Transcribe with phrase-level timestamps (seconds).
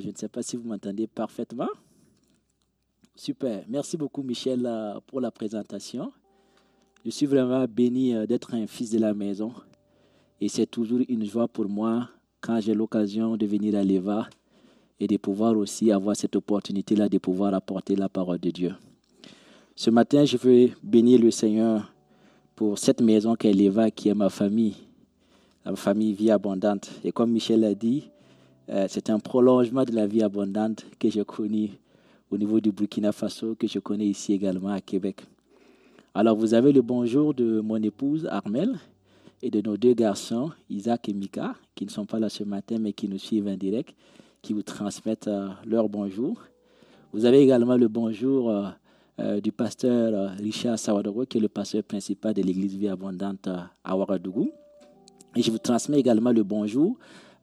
[0.00, 1.68] Je ne sais pas si vous m'entendez parfaitement.
[3.14, 3.64] Super.
[3.68, 6.12] Merci beaucoup, Michel, euh, pour la présentation.
[7.04, 9.52] Je suis vraiment béni euh, d'être un fils de la maison.
[10.40, 12.08] Et c'est toujours une joie pour moi
[12.40, 14.28] quand j'ai l'occasion de venir à l'EVA
[14.98, 18.74] et de pouvoir aussi avoir cette opportunité-là de pouvoir apporter la parole de Dieu.
[19.76, 21.92] Ce matin, je veux bénir le Seigneur
[22.54, 24.76] pour cette maison qu'est l'EVA, qui est ma famille,
[25.64, 26.90] la famille Vie Abondante.
[27.04, 28.10] Et comme Michel a dit,
[28.72, 31.72] euh, c'est un prolongement de la vie abondante que j'ai connu
[32.30, 35.22] au niveau du Burkina Faso, que je connais ici également à Québec.
[36.14, 38.78] Alors, vous avez le bonjour de mon épouse Armel
[39.42, 42.76] et de nos deux garçons, Isaac et Mika, qui ne sont pas là ce matin,
[42.78, 43.96] mais qui nous suivent en direct,
[44.40, 46.40] qui vous transmettent euh, leur bonjour.
[47.12, 48.50] Vous avez également le bonjour
[49.18, 53.48] euh, du pasteur Richard Sawadoro, qui est le pasteur principal de l'église Vie Abondante
[53.82, 54.52] à Ouagadougou.
[55.34, 56.96] Et je vous transmets également le bonjour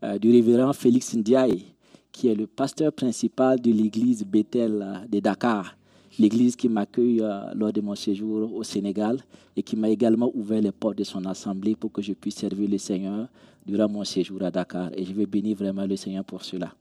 [0.03, 1.66] euh, du révérend Félix Ndiaye,
[2.12, 5.76] qui est le pasteur principal de l'église Bethel euh, de Dakar,
[6.20, 9.20] l'église qui m'accueille euh, lors de mon séjour au Sénégal
[9.56, 12.70] et qui m'a également ouvert les portes de son assemblée pour que je puisse servir
[12.70, 13.28] le Seigneur
[13.66, 14.92] durant mon séjour à Dakar.
[14.95, 16.73] Et je veux bénir vraiment le Seigneur pour cela.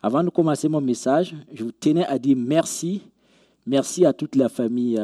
[0.00, 3.02] Avant de commencer mon message, je vous tenais à dire merci.
[3.66, 5.00] Merci à toute la famille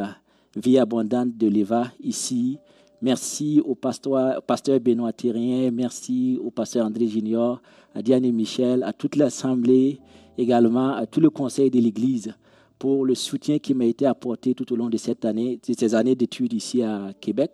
[0.56, 2.58] Vie Abondante de l'EVA ici.
[3.00, 5.70] Merci au pasteur, pasteur Benoît Thérien.
[5.70, 7.62] Merci au pasteur André Junior,
[7.94, 10.00] à Diane et Michel, à toute l'Assemblée,
[10.36, 12.34] également à tout le conseil de l'Église
[12.76, 15.94] pour le soutien qui m'a été apporté tout au long de cette année, de ces
[15.94, 17.52] années d'études ici à Québec.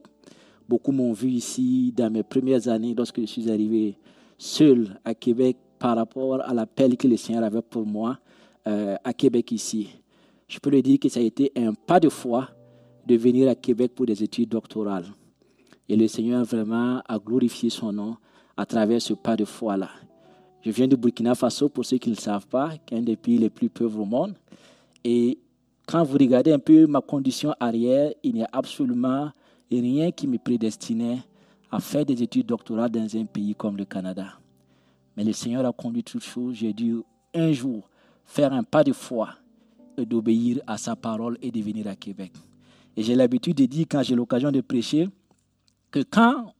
[0.67, 3.99] Beaucoup m'ont vu ici dans mes premières années lorsque je suis arrivé
[4.39, 8.19] seul à Québec par rapport à l'appel que le Seigneur avait pour moi
[8.67, 9.89] euh, à Québec ici.
[10.49, 12.49] Je peux le dire que ça a été un pas de foi
[13.07, 15.05] de venir à Québec pour des études doctorales.
[15.89, 18.17] Et le Seigneur vraiment a glorifié son nom
[18.57, 19.91] à travers ce pas de foi-là.
[20.63, 23.03] Je viens du Burkina Faso, pour ceux qui ne le savent pas, qui est un
[23.03, 24.35] des pays les plus pauvres au monde.
[25.05, 25.39] Et
[25.87, 29.31] quand vous regardez un peu ma condition arrière, il n'y a absolument
[29.71, 31.19] rien qui me prédestinait
[31.71, 34.39] à faire des études doctorales dans un pays comme le Canada.
[35.17, 36.57] Mais le Seigneur a conduit toutes choses.
[36.57, 36.97] J'ai dû
[37.35, 37.89] un jour
[38.25, 39.31] faire un pas de foi
[39.99, 42.33] et d'obéir à sa parole et de venir à Québec.
[42.97, 45.09] Et j'ai l'habitude de dire, quand j'ai l'occasion de prêcher,
[45.95, 46.53] que quand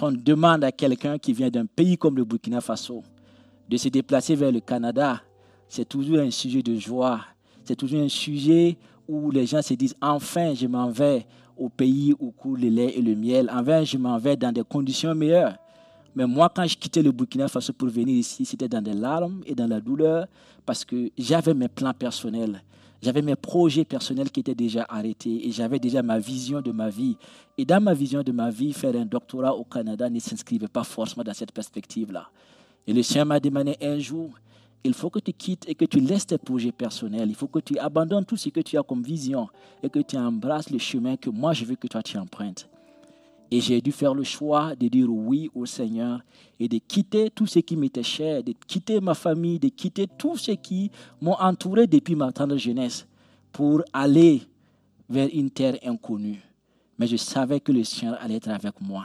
[0.00, 3.02] on demande à quelqu'un qui vient d'un pays comme le Burkina Faso
[3.68, 5.20] de se déplacer vers le Canada,
[5.68, 7.20] c'est toujours un sujet de joie.
[7.64, 12.14] C'est toujours un sujet où les gens se disent enfin je m'en vais au pays
[12.18, 13.50] où coule le lait et le miel.
[13.52, 15.58] Enfin je m'en vais dans des conditions meilleures.
[16.16, 19.42] Mais moi, quand je quittais le Burkina Faso pour venir ici, c'était dans des larmes
[19.44, 20.26] et dans la douleur
[20.64, 22.62] parce que j'avais mes plans personnels.
[23.02, 26.88] J'avais mes projets personnels qui étaient déjà arrêtés et j'avais déjà ma vision de ma
[26.88, 27.16] vie.
[27.58, 30.84] Et dans ma vision de ma vie, faire un doctorat au Canada ne s'inscrivait pas
[30.84, 32.28] forcément dans cette perspective-là.
[32.86, 34.30] Et le Seigneur m'a demandé un jour,
[34.84, 37.28] il faut que tu quittes et que tu laisses tes projets personnels.
[37.28, 39.48] Il faut que tu abandonnes tout ce que tu as comme vision
[39.82, 42.68] et que tu embrasses le chemin que moi je veux que toi tu empruntes.
[43.54, 46.22] Et j'ai dû faire le choix de dire oui au Seigneur
[46.58, 50.38] et de quitter tout ce qui m'était cher, de quitter ma famille, de quitter tout
[50.38, 50.90] ce qui
[51.20, 53.06] m'ont entouré depuis ma tendre jeunesse
[53.52, 54.40] pour aller
[55.06, 56.40] vers une terre inconnue.
[56.98, 59.04] Mais je savais que le Seigneur allait être avec moi.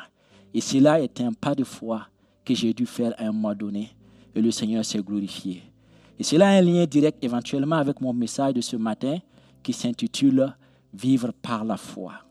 [0.53, 2.07] Et cela était un pas de foi
[2.46, 3.90] que j'ai dû faire à un moment donné.
[4.34, 5.62] Et le Seigneur s'est glorifié.
[6.18, 9.18] Et cela a un lien direct éventuellement avec mon message de ce matin
[9.62, 10.56] qui s'intitule
[10.94, 12.27] Vivre par la foi.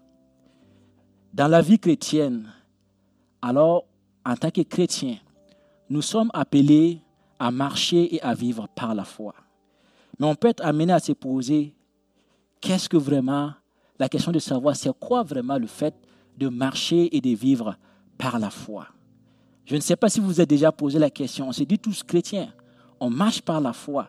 [1.37, 2.51] Dans la vie chrétienne,
[3.43, 3.85] alors
[4.25, 5.19] en tant que chrétien,
[5.91, 7.03] nous sommes appelés
[7.39, 9.35] à marcher et à vivre par la foi.
[10.19, 11.75] Mais on peut être amené à se poser
[12.63, 13.53] qu'est-ce que vraiment,
[13.99, 15.95] la question de savoir c'est quoi vraiment le fait
[16.39, 17.77] de marcher et de vivre
[18.17, 18.87] par la foi?
[19.67, 21.49] Je ne sais pas si vous vous êtes déjà posé la question.
[21.49, 22.51] On se dit tous chrétiens,
[22.99, 24.09] on marche par la foi.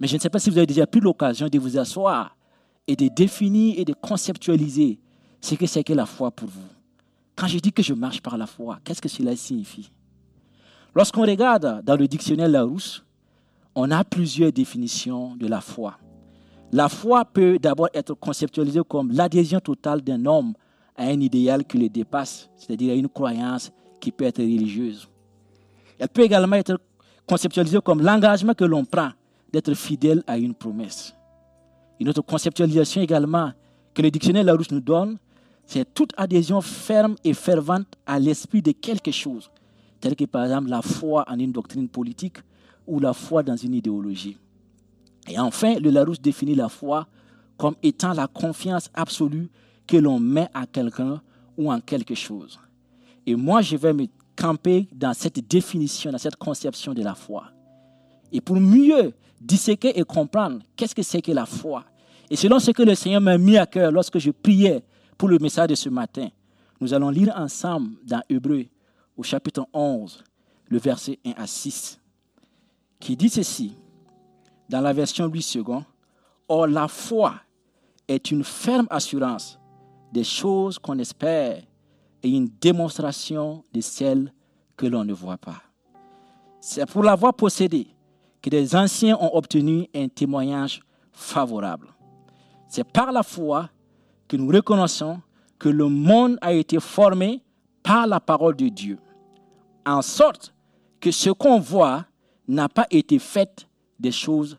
[0.00, 2.36] Mais je ne sais pas si vous avez déjà pris l'occasion de vous asseoir
[2.88, 4.98] et de définir et de conceptualiser
[5.46, 6.68] ce que c'est que la foi pour vous.
[7.36, 9.92] Quand je dis que je marche par la foi, qu'est-ce que cela signifie?
[10.92, 13.04] Lorsqu'on regarde dans le dictionnaire Larousse,
[13.74, 15.98] on a plusieurs définitions de la foi.
[16.72, 20.52] La foi peut d'abord être conceptualisée comme l'adhésion totale d'un homme
[20.96, 23.70] à un idéal qui le dépasse, c'est-à-dire à une croyance
[24.00, 25.06] qui peut être religieuse.
[25.98, 26.80] Elle peut également être
[27.24, 29.10] conceptualisée comme l'engagement que l'on prend
[29.52, 31.14] d'être fidèle à une promesse.
[32.00, 33.52] Une autre conceptualisation également
[33.94, 35.18] que le dictionnaire Larousse nous donne,
[35.66, 39.50] c'est toute adhésion ferme et fervente à l'esprit de quelque chose,
[40.00, 42.38] tel que par exemple la foi en une doctrine politique
[42.86, 44.38] ou la foi dans une idéologie.
[45.28, 47.06] Et enfin, le Larousse définit la foi
[47.56, 49.48] comme étant la confiance absolue
[49.86, 51.20] que l'on met à quelqu'un
[51.56, 52.60] ou en quelque chose.
[53.26, 57.44] Et moi, je vais me camper dans cette définition, dans cette conception de la foi.
[58.30, 61.84] Et pour mieux disséquer et comprendre qu'est-ce que c'est que la foi,
[62.30, 64.82] et selon ce que le Seigneur m'a mis à cœur lorsque je priais
[65.16, 66.28] pour le message de ce matin,
[66.80, 68.66] nous allons lire ensemble dans Hébreu
[69.16, 70.22] au chapitre 11,
[70.68, 71.98] le verset 1 à 6,
[73.00, 73.76] qui dit ceci,
[74.68, 75.84] dans la version 8 secondes,
[76.48, 77.34] Or la foi
[78.06, 79.58] est une ferme assurance
[80.12, 81.62] des choses qu'on espère
[82.22, 84.32] et une démonstration de celles
[84.76, 85.62] que l'on ne voit pas.
[86.60, 87.88] C'est pour l'avoir possédée
[88.40, 90.80] que les anciens ont obtenu un témoignage
[91.12, 91.88] favorable.
[92.68, 93.70] C'est par la foi
[94.28, 95.20] que nous reconnaissons
[95.58, 97.42] que le monde a été formé
[97.82, 98.98] par la parole de Dieu,
[99.84, 100.52] en sorte
[101.00, 102.04] que ce qu'on voit
[102.48, 103.66] n'a pas été fait
[103.98, 104.56] des choses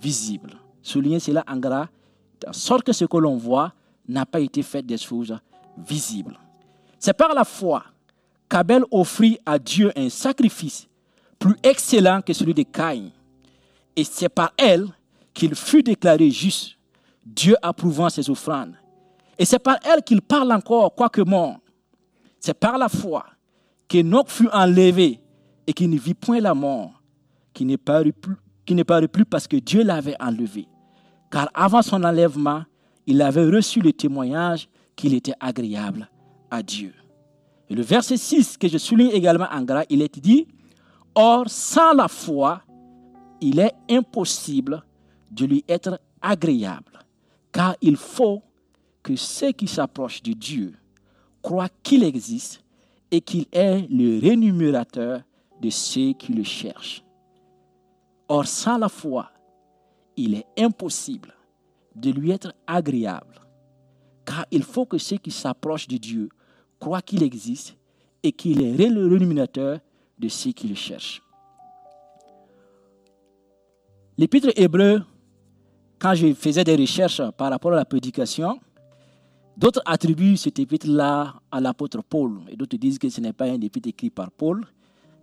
[0.00, 0.54] visibles.
[0.82, 1.88] Soulignez cela en gras,
[2.46, 3.72] en sorte que ce que l'on voit
[4.06, 5.36] n'a pas été fait des choses
[5.76, 6.38] visibles.
[6.98, 7.84] C'est par la foi
[8.48, 10.88] qu'Abel offrit à Dieu un sacrifice
[11.38, 13.10] plus excellent que celui de Caïn.
[13.94, 14.88] Et c'est par elle
[15.34, 16.76] qu'il fut déclaré juste,
[17.24, 18.74] Dieu approuvant ses offrandes.
[19.38, 21.58] Et c'est par elle qu'il parle encore, quoique mort.
[22.40, 23.24] C'est par la foi
[23.86, 25.20] qu'Enoch fut enlevé
[25.66, 27.02] et qu'il ne vit point la mort,
[27.54, 28.36] qui ne parut plus,
[29.08, 30.66] plus parce que Dieu l'avait enlevé.
[31.30, 32.64] Car avant son enlèvement,
[33.06, 36.08] il avait reçu le témoignage qu'il était agréable
[36.50, 36.92] à Dieu.
[37.70, 40.48] Et le verset 6 que je souligne également en gras, il est dit,
[41.14, 42.62] Or, sans la foi,
[43.40, 44.82] il est impossible
[45.30, 46.98] de lui être agréable,
[47.52, 48.42] car il faut
[49.08, 50.74] que ceux qui s'approchent de Dieu
[51.40, 52.62] croient qu'il existe
[53.10, 55.22] et qu'il est le rémunérateur
[55.62, 57.02] de ceux qui le cherchent.
[58.28, 59.30] Or, sans la foi,
[60.14, 61.32] il est impossible
[61.94, 63.40] de lui être agréable,
[64.26, 66.28] car il faut que ceux qui s'approchent de Dieu
[66.78, 67.78] croient qu'il existe
[68.22, 69.80] et qu'il est le rémunérateur
[70.18, 71.22] de ceux qui le cherchent.
[74.18, 75.02] L'épître hébreu,
[75.98, 78.60] quand je faisais des recherches par rapport à la prédication,
[79.58, 83.60] d'autres attribuent cet épître-là à l'apôtre Paul, et d'autres disent que ce n'est pas un
[83.60, 84.64] épître écrit par Paul.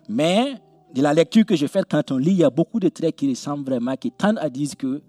[0.10, 0.56] Mais
[0.94, 3.16] de la lecture que je fais quand on lit, il y a beaucoup de traits
[3.16, 5.02] qui ressemblent vraiment, qui tendent à dire que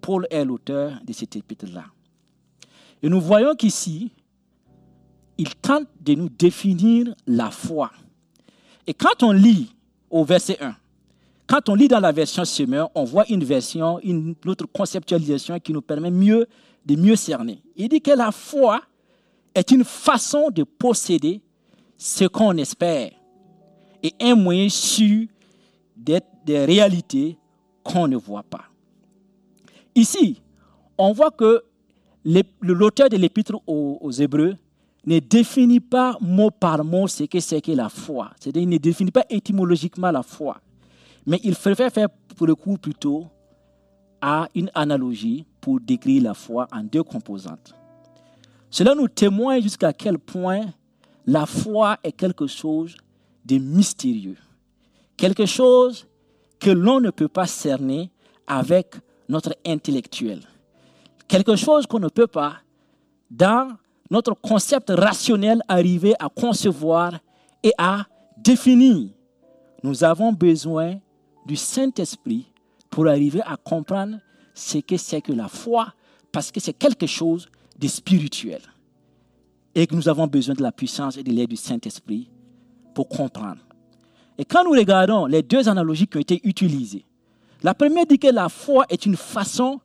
[0.00, 1.84] Paul est l'auteur de cet épître-là.
[3.02, 4.10] Et nous voyons qu'ici,
[5.38, 7.90] il tente de nous définir la foi.
[8.86, 9.74] Et quand on lit
[10.10, 10.74] au verset 1,
[11.46, 15.72] quand on lit dans la version Semeur, on voit une version, une autre conceptualisation qui
[15.72, 16.46] nous permet mieux
[16.84, 17.62] de mieux cerner.
[17.76, 18.82] Il dit que la foi
[19.54, 21.40] est une façon de posséder
[21.96, 23.10] ce qu'on espère
[24.02, 25.26] et un moyen sûr
[25.96, 27.38] d'être des réalités
[27.84, 28.64] qu'on ne voit pas.
[29.94, 30.40] Ici,
[30.98, 31.62] on voit que
[32.60, 34.56] l'auteur de l'épître aux Hébreux
[35.06, 38.30] ne définit pas mot par mot ce que c'est que la foi.
[38.38, 40.60] C'est-à-dire, il ne définit pas étymologiquement la foi.
[41.26, 43.26] Mais il préfère faire pour le coup plutôt
[44.22, 47.74] à une analogie pour décrire la foi en deux composantes.
[48.70, 50.66] Cela nous témoigne jusqu'à quel point
[51.26, 52.96] la foi est quelque chose
[53.44, 54.38] de mystérieux.
[55.16, 56.06] Quelque chose
[56.58, 58.10] que l'on ne peut pas cerner
[58.46, 58.94] avec
[59.28, 60.40] notre intellectuel.
[61.26, 62.56] Quelque chose qu'on ne peut pas,
[63.30, 63.76] dans
[64.10, 67.18] notre concept rationnel arriver à concevoir
[67.62, 68.04] et à
[68.36, 69.08] définir.
[69.82, 70.96] Nous avons besoin
[71.46, 72.51] du Saint-Esprit
[72.92, 74.18] pour arriver à comprendre
[74.54, 75.94] ce que c'est que la foi,
[76.30, 78.60] parce que c'est quelque chose de spirituel.
[79.74, 82.28] Et que nous avons besoin de la puissance et de l'aide du Saint-Esprit
[82.94, 83.62] pour comprendre.
[84.36, 87.06] Et quand nous regardons les deux analogies qui ont été utilisées,
[87.62, 89.80] la première dit que la foi est une façon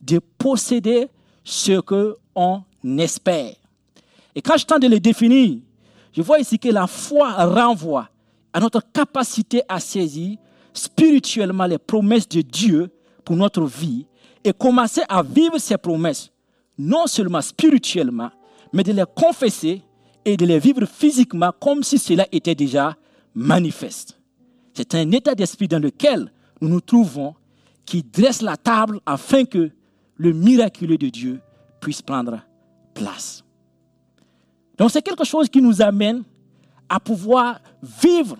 [0.00, 1.08] de posséder
[1.42, 2.64] ce qu'on
[2.98, 3.56] espère.
[4.36, 5.58] Et quand je tente de les définir,
[6.12, 8.08] je vois ici que la foi renvoie
[8.52, 10.38] à notre capacité à saisir
[10.72, 12.90] spirituellement les promesses de Dieu
[13.24, 14.06] pour notre vie
[14.44, 16.30] et commencer à vivre ces promesses,
[16.78, 18.30] non seulement spirituellement,
[18.72, 19.82] mais de les confesser
[20.24, 22.96] et de les vivre physiquement comme si cela était déjà
[23.34, 24.18] manifeste.
[24.74, 27.34] C'est un état d'esprit dans lequel nous nous trouvons
[27.84, 29.70] qui dresse la table afin que
[30.16, 31.40] le miraculeux de Dieu
[31.80, 32.40] puisse prendre
[32.94, 33.44] place.
[34.78, 36.22] Donc c'est quelque chose qui nous amène
[36.88, 38.36] à pouvoir vivre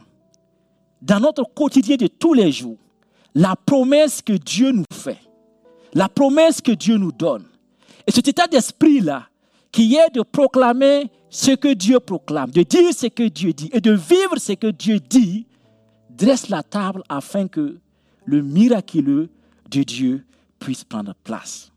[1.03, 2.79] dans notre quotidien de tous les jours,
[3.35, 5.19] la promesse que Dieu nous fait,
[5.95, 7.45] la promesse que Dieu nous donne.
[8.07, 9.27] Et cet état d'esprit-là,
[9.73, 13.81] qui est de proclamer ce que Dieu proclame, de dire ce que Dieu dit et
[13.81, 15.47] de vivre ce que Dieu dit,
[16.11, 17.79] dresse la table afin que
[18.25, 19.29] le miraculeux
[19.71, 20.25] de Dieu
[20.59, 21.73] puisse prendre place.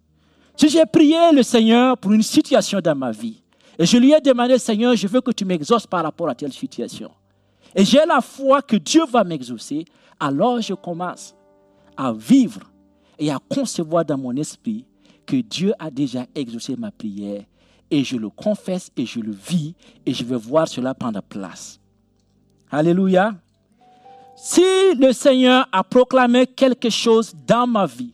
[0.57, 3.41] Si j'ai prié le Seigneur pour une situation dans ma vie,
[3.79, 6.53] et je lui ai demandé, Seigneur, je veux que tu m'exauces par rapport à telle
[6.53, 7.11] situation,
[7.75, 9.85] et j'ai la foi que Dieu va m'exaucer,
[10.19, 11.35] alors je commence
[11.97, 12.61] à vivre
[13.19, 14.85] et à concevoir dans mon esprit
[15.25, 17.43] que Dieu a déjà exaucé ma prière,
[17.91, 21.79] et je le confesse et je le vis, et je vais voir cela prendre place.
[22.71, 23.33] Alléluia.
[24.35, 24.61] Si
[24.99, 28.13] le Seigneur a proclamé quelque chose dans ma vie,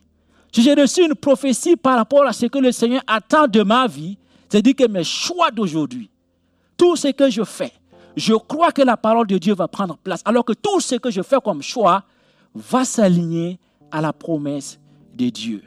[0.52, 3.86] si j'ai reçu une prophétie par rapport à ce que le Seigneur attend de ma
[3.86, 6.10] vie, c'est-à-dire que mes choix d'aujourd'hui,
[6.76, 7.72] tout ce que je fais,
[8.16, 11.10] je crois que la parole de Dieu va prendre place, alors que tout ce que
[11.10, 12.04] je fais comme choix
[12.54, 13.58] va s'aligner
[13.90, 14.78] à la promesse
[15.14, 15.62] de Dieu.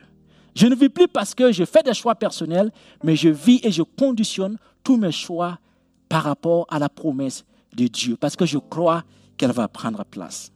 [0.55, 2.71] Je ne vis plus parce que je fais des choix personnels,
[3.03, 5.59] mais je vis et je conditionne tous mes choix
[6.07, 7.43] par rapport à la promesse
[7.75, 9.03] de Dieu, parce que je crois
[9.37, 10.51] qu'elle va prendre place.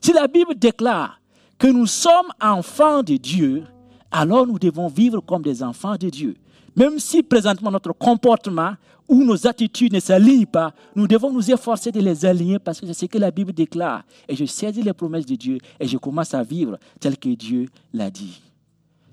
[0.00, 1.20] Si la Bible déclare
[1.58, 3.64] que nous sommes enfants de Dieu,
[4.10, 6.36] alors nous devons vivre comme des enfants de Dieu.
[6.74, 8.74] Même si présentement notre comportement
[9.08, 12.86] ou nos attitudes ne s'alignent pas, nous devons nous efforcer de les aligner parce que
[12.86, 14.04] c'est ce que la Bible déclare.
[14.28, 17.68] Et je saisis les promesses de Dieu et je commence à vivre tel que Dieu
[17.92, 18.40] l'a dit.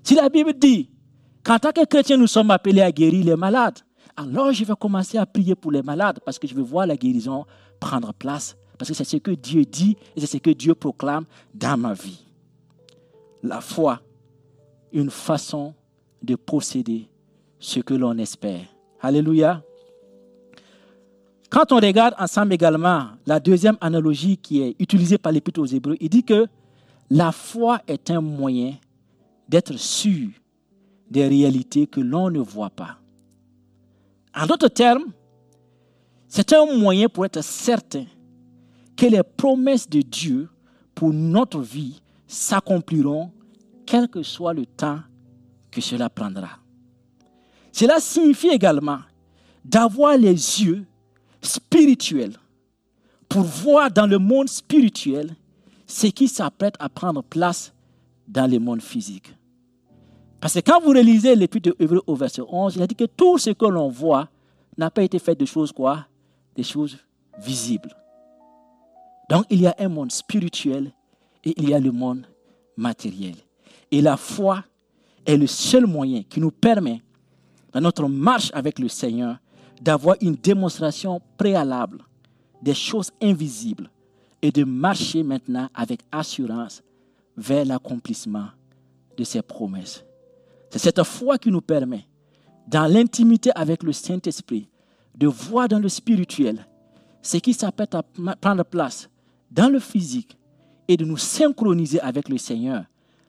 [0.02, 0.88] Si la Bible dit
[1.44, 3.78] qu'en tant que chrétien, nous sommes appelés à guérir les malades,
[4.16, 6.96] alors je vais commencer à prier pour les malades parce que je veux voir la
[6.96, 7.44] guérison
[7.78, 11.24] prendre place parce que c'est ce que Dieu dit et c'est ce que Dieu proclame
[11.54, 12.24] dans ma vie.
[13.42, 14.00] La foi,
[14.92, 15.74] une façon
[16.22, 17.08] de posséder
[17.60, 18.64] ce que l'on espère.
[19.00, 19.62] Alléluia.
[21.50, 25.96] Quand on regarde ensemble également la deuxième analogie qui est utilisée par l'Épître aux Hébreux,
[26.00, 26.46] il dit que
[27.10, 28.74] la foi est un moyen
[29.48, 30.30] d'être sûr
[31.10, 32.98] des réalités que l'on ne voit pas.
[34.34, 35.06] En d'autres termes,
[36.28, 38.04] c'est un moyen pour être certain
[38.96, 40.48] que les promesses de Dieu
[40.94, 43.32] pour notre vie s'accompliront
[43.84, 45.00] quel que soit le temps
[45.72, 46.60] que cela prendra.
[47.72, 49.00] Cela signifie également
[49.64, 50.84] d'avoir les yeux
[51.42, 52.36] spirituels
[53.28, 55.34] pour voir dans le monde spirituel
[55.86, 57.72] ce qui s'apprête à prendre place
[58.26, 59.34] dans le monde physique.
[60.40, 63.38] Parce que quand vous relisez l'épître de au verset 11, il a dit que tout
[63.38, 64.28] ce que l'on voit
[64.78, 66.06] n'a pas été fait de choses quoi?
[66.56, 66.96] Des choses
[67.38, 67.94] visibles.
[69.28, 70.92] Donc il y a un monde spirituel
[71.44, 72.26] et il y a le monde
[72.76, 73.34] matériel.
[73.90, 74.64] Et la foi
[75.26, 77.02] est le seul moyen qui nous permet,
[77.72, 79.38] dans notre marche avec le Seigneur,
[79.80, 82.02] d'avoir une démonstration préalable
[82.62, 83.90] des choses invisibles
[84.42, 86.82] et de marcher maintenant avec assurance
[87.36, 88.48] vers l'accomplissement
[89.16, 90.04] de ses promesses.
[90.70, 92.06] C'est cette foi qui nous permet,
[92.68, 94.68] dans l'intimité avec le Saint-Esprit,
[95.16, 96.66] de voir dans le spirituel
[97.22, 98.02] ce qui s'apprête à
[98.40, 99.08] prendre place
[99.50, 100.36] dans le physique
[100.88, 102.84] et de nous synchroniser avec le Seigneur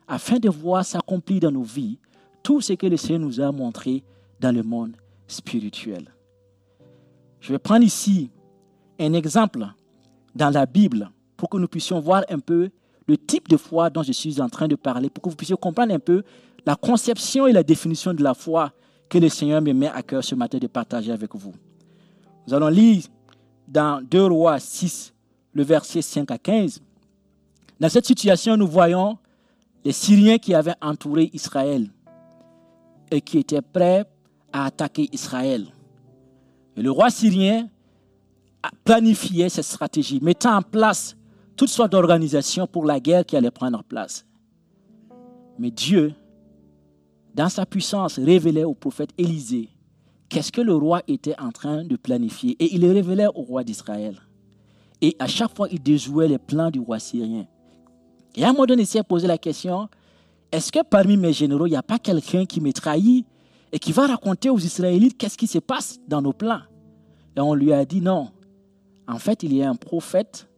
[0.06, 1.98] afin de voir s'accomplir dans nos vies
[2.42, 4.02] tout ce que le Seigneur nous a montré
[4.42, 4.96] dans le monde
[5.26, 6.12] spirituel.
[7.40, 8.30] Je vais prendre ici
[9.00, 9.64] un exemple
[10.34, 12.68] dans la Bible pour que nous puissions voir un peu
[13.06, 15.56] le type de foi dont je suis en train de parler, pour que vous puissiez
[15.56, 16.22] comprendre un peu
[16.66, 18.72] la conception et la définition de la foi
[19.08, 21.54] que le Seigneur me met à cœur ce matin de partager avec vous.
[22.46, 23.04] Nous allons lire
[23.66, 25.14] dans 2 Rois 6,
[25.52, 26.80] le verset 5 à 15.
[27.80, 29.18] Dans cette situation, nous voyons
[29.84, 31.88] les Syriens qui avaient entouré Israël
[33.10, 34.04] et qui étaient prêts
[34.52, 35.66] à attaquer Israël.
[36.76, 37.68] Et le roi syrien
[38.62, 41.16] a planifié cette stratégie, mettant en place
[41.56, 44.24] toutes sortes d'organisations pour la guerre qui allait prendre place.
[45.58, 46.14] Mais Dieu,
[47.34, 49.68] dans sa puissance, révélait au prophète Élisée
[50.28, 52.56] qu'est-ce que le roi était en train de planifier.
[52.58, 54.18] Et il le révélait au roi d'Israël.
[55.02, 57.46] Et à chaque fois, il déjouait les plans du roi syrien.
[58.34, 59.88] Et à un moment donné, il s'est posé la question,
[60.50, 63.26] est-ce que parmi mes généraux, il n'y a pas quelqu'un qui me trahit
[63.72, 66.60] et qui va raconter aux Israélites qu'est-ce qui se passe dans nos plans
[67.36, 68.30] Et on lui a dit non.
[69.08, 70.48] En fait, il y a un prophète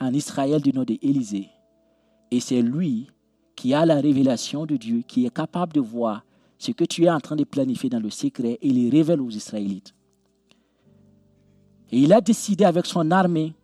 [0.00, 1.48] en Israël du nom d'Élisée.
[2.30, 3.08] Et c'est lui
[3.54, 6.24] qui a la révélation de Dieu, qui est capable de voir
[6.58, 9.30] ce que tu es en train de planifier dans le secret et il révèle aux
[9.30, 9.94] Israélites.
[11.92, 13.54] Et il a décidé avec son armée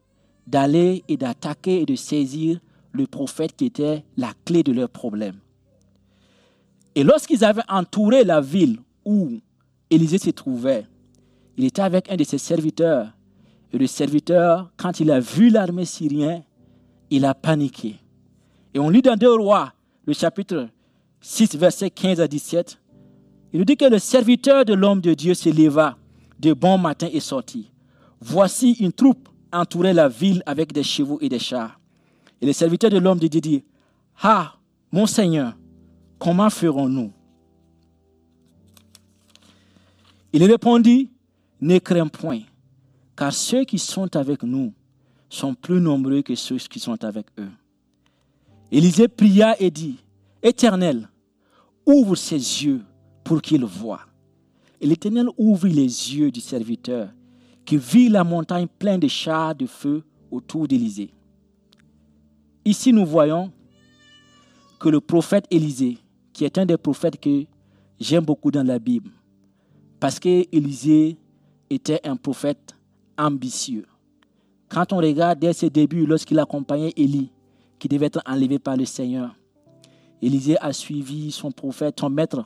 [0.47, 2.61] d'aller et d'attaquer et de saisir
[2.93, 5.37] le prophète qui était la clé de leur problème.
[6.95, 9.41] Et lorsqu'ils avaient entouré la ville où
[9.91, 10.87] Élisée se trouvait,
[11.57, 13.13] il était avec un de ses serviteurs.
[13.73, 16.43] Et le serviteur, quand il a vu l'armée syrienne,
[17.11, 17.97] il a paniqué.
[18.75, 19.73] Et on lit dans Deux Rois,
[20.07, 20.69] le chapitre
[21.21, 22.81] 6, verset 15 à 17,
[23.53, 25.97] il nous dit que le serviteur de l'homme de Dieu se leva
[26.39, 27.71] de bon matin et sortit.
[28.21, 31.81] Voici une troupe entourait la ville avec des chevaux et des chars.
[32.41, 33.65] Et le serviteur de l'homme de Dieu dit,
[34.23, 34.55] Ah,
[34.93, 35.57] mon Seigneur,
[36.19, 37.13] comment ferons-nous?
[40.33, 41.11] Il répondit,
[41.61, 42.41] Ne crains point,
[43.17, 44.73] car ceux qui sont avec nous
[45.29, 47.51] sont plus nombreux que ceux qui sont avec eux.
[48.73, 49.97] Élisée pria et dit,
[50.43, 51.09] Éternel,
[51.85, 52.83] ouvre ses yeux
[53.25, 54.01] pour qu'il voie.
[54.81, 57.11] Et l'Éternel ouvrit les yeux du serviteur,
[57.65, 61.13] qui vit la montagne pleine de chars de feu autour d'Élysée.
[62.65, 63.53] Ici, nous voyons
[64.79, 65.99] que le prophète Élisée,
[66.33, 67.45] qui est un des prophètes que
[67.99, 69.11] j'aime beaucoup dans la Bible,
[70.01, 71.19] parce qu'Élisée
[71.69, 72.75] était un prophète
[73.19, 73.87] ambitieux.
[74.69, 77.31] Quand on regarde dès ses débuts, lorsqu'il accompagnait Élie,
[77.79, 79.37] qui devait être enlevé par le Seigneur,
[80.23, 82.45] Élisée a suivi son prophète, son maître,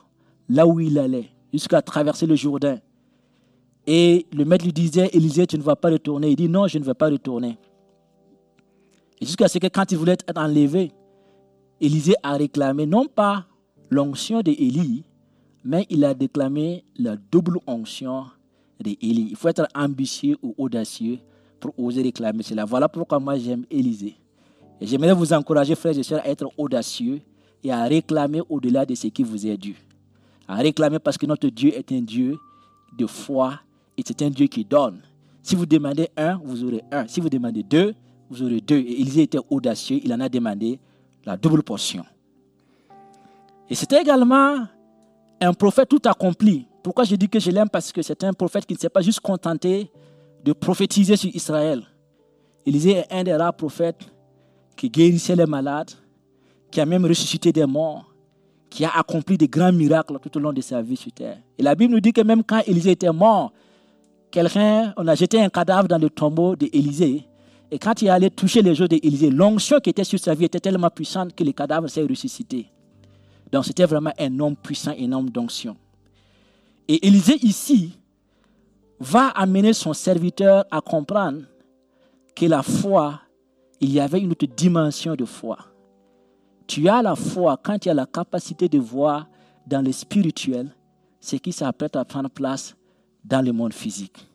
[0.49, 2.79] là où il allait, jusqu'à traverser le Jourdain.
[3.87, 6.29] Et le maître lui disait, Élisée, tu ne vas pas retourner.
[6.29, 7.57] Il dit, non, je ne vais pas retourner.
[9.21, 10.91] Et jusqu'à ce que quand il voulait être enlevé,
[11.79, 13.45] Élisée a réclamé non pas
[13.89, 15.03] l'onction d'Élie,
[15.65, 18.25] mais il a déclamé la double onction
[18.79, 19.29] d'Élie.
[19.31, 21.17] Il faut être ambitieux ou audacieux
[21.59, 22.65] pour oser réclamer cela.
[22.65, 24.15] Voilà pourquoi moi j'aime Élisée.
[24.79, 27.19] Et j'aimerais vous encourager, frères et sœurs, à être audacieux
[27.63, 29.75] et à réclamer au-delà de ce qui vous est dû.
[30.47, 32.37] À réclamer parce que notre Dieu est un Dieu
[32.95, 33.59] de foi
[33.97, 35.01] et c'est un Dieu qui donne.
[35.41, 37.07] Si vous demandez un, vous aurez un.
[37.07, 37.95] Si vous demandez deux,
[38.29, 38.77] vous aurez deux.
[38.77, 40.79] Et Élisée était audacieux, il en a demandé
[41.25, 42.05] la double portion.
[43.67, 44.67] Et c'était également
[45.41, 46.67] un prophète tout accompli.
[46.83, 47.69] Pourquoi je dis que je l'aime?
[47.69, 49.91] Parce que c'est un prophète qui ne s'est pas juste contenté
[50.43, 51.83] de prophétiser sur Israël.
[52.65, 54.01] Élisée est un des rares prophètes
[54.75, 55.91] qui guérissait les malades,
[56.71, 58.13] qui a même ressuscité des morts,
[58.69, 61.37] qui a accompli de grands miracles tout au long de sa vie sur terre.
[61.57, 63.51] Et la Bible nous dit que même quand Élisée était mort,
[64.31, 67.25] quelqu'un, on a jeté un cadavre dans le tombeau d'Élisée.
[67.71, 70.59] Et quand il allait toucher les os d'Élisée, l'onction qui était sur sa vie était
[70.59, 72.67] tellement puissante que le cadavre s'est ressuscité.
[73.51, 75.77] Donc c'était vraiment un homme puissant, un homme d'onction.
[76.87, 77.97] Et Élisée ici
[78.99, 81.41] va amener son serviteur à comprendre
[82.35, 83.21] que la foi,
[83.79, 85.57] il y avait une autre dimension de foi.
[86.67, 89.27] Tu as la foi quand tu as la capacité de voir
[89.65, 90.69] dans le spirituel
[91.19, 92.75] ce qui s'apprête à prendre place
[93.23, 94.27] dans le monde physique.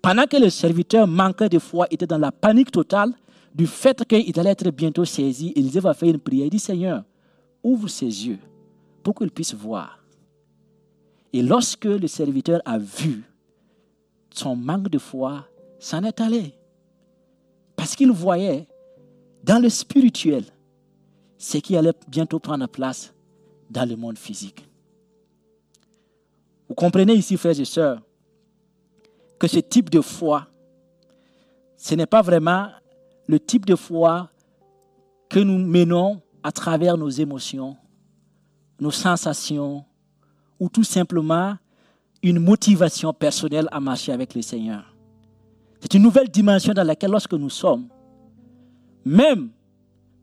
[0.00, 3.12] Pendant que le serviteur manquait de foi, était dans la panique totale
[3.54, 6.46] du fait qu'il allait être bientôt saisi, Élisée va faire une prière.
[6.46, 7.02] Il dit Seigneur,
[7.66, 8.38] ouvre ses yeux
[9.02, 9.98] pour qu'il puisse voir.
[11.32, 13.24] Et lorsque le serviteur a vu
[14.30, 15.46] son manque de foi,
[15.78, 16.54] s'en est allé.
[17.74, 18.68] Parce qu'il voyait
[19.42, 20.44] dans le spirituel
[21.38, 23.12] ce qui allait bientôt prendre place
[23.68, 24.66] dans le monde physique.
[26.68, 28.00] Vous comprenez ici, frères et sœurs,
[29.38, 30.46] que ce type de foi,
[31.76, 32.70] ce n'est pas vraiment
[33.26, 34.30] le type de foi
[35.28, 37.76] que nous menons à travers nos émotions,
[38.78, 39.84] nos sensations,
[40.60, 41.56] ou tout simplement
[42.22, 44.94] une motivation personnelle à marcher avec le Seigneur.
[45.80, 47.88] C'est une nouvelle dimension dans laquelle lorsque nous sommes,
[49.04, 49.48] même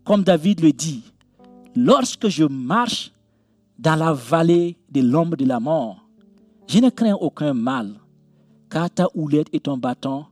[0.06, 1.04] comme David le dit,
[1.76, 3.12] lorsque je marche
[3.78, 6.08] dans la vallée de l'ombre de la mort,
[6.70, 7.96] je ne crains aucun mal,
[8.70, 10.26] car ta houlette et ton bâton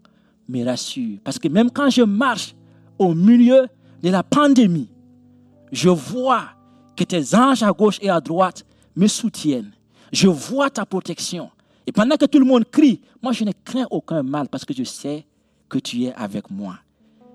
[0.47, 1.19] me rassurent.
[1.21, 2.55] Parce que même quand je marche
[2.97, 3.67] au milieu
[4.01, 4.87] de la pandémie,
[5.71, 6.49] je vois
[6.95, 9.71] que tes anges à gauche et à droite me soutiennent.
[10.11, 11.49] Je vois ta protection.
[11.87, 14.73] Et pendant que tout le monde crie, moi je ne crains aucun mal parce que
[14.73, 15.25] je sais
[15.69, 16.75] que tu es avec moi.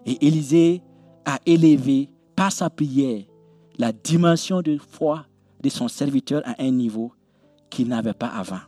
[0.05, 0.83] Et Élisée
[1.25, 3.22] a élevé par sa prière
[3.79, 5.27] la dimension de foi
[5.62, 7.12] de son serviteur à un niveau
[7.70, 8.61] qu'il n'avait pas avant.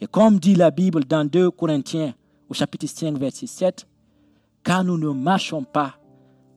[0.00, 2.14] Et comme dit la Bible dans 2 Corinthiens
[2.48, 3.86] au chapitre 5, verset 7,
[4.62, 5.94] car nous ne marchons pas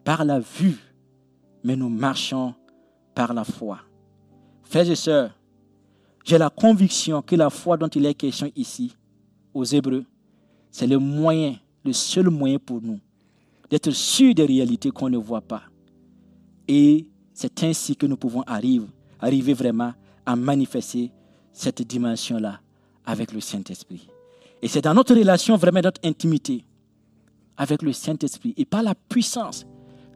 [0.04, 0.78] par la vue,
[1.64, 2.54] mais nous marchons
[3.14, 3.80] par la foi.
[4.64, 5.32] Frères et sœurs,
[6.24, 8.96] j'ai la conviction que la foi dont il est question ici,
[9.54, 10.06] aux Hébreux,
[10.72, 13.00] c'est le moyen, le seul moyen pour nous
[13.70, 15.64] d'être sûrs des réalités qu'on ne voit pas.
[16.68, 18.86] Et c'est ainsi que nous pouvons arriver,
[19.20, 19.94] arriver vraiment
[20.26, 21.12] à manifester
[21.52, 22.60] cette dimension-là
[23.06, 24.08] avec le Saint-Esprit.
[24.62, 26.66] Et c'est dans notre relation, vraiment notre intimité
[27.58, 29.66] avec le Saint-Esprit et par la puissance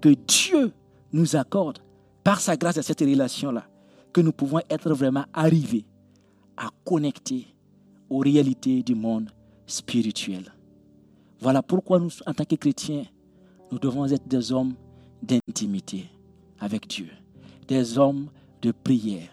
[0.02, 0.72] que Dieu
[1.14, 1.80] nous accorde
[2.24, 3.66] par sa grâce à cette relation-là
[4.12, 5.86] que nous pouvons être vraiment arrivés
[6.58, 7.48] à connecter
[8.10, 9.30] aux réalités du monde
[9.66, 10.54] spirituel.
[11.40, 13.06] Voilà pourquoi nous, en tant que chrétiens,
[13.72, 14.74] nous devons être des hommes
[15.22, 16.10] d'intimité
[16.60, 17.10] avec Dieu,
[17.68, 18.28] des hommes
[18.62, 19.30] de prière,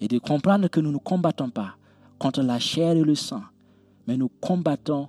[0.00, 1.76] et de comprendre que nous ne combattons pas
[2.18, 3.42] contre la chair et le sang,
[4.06, 5.08] mais nous combattons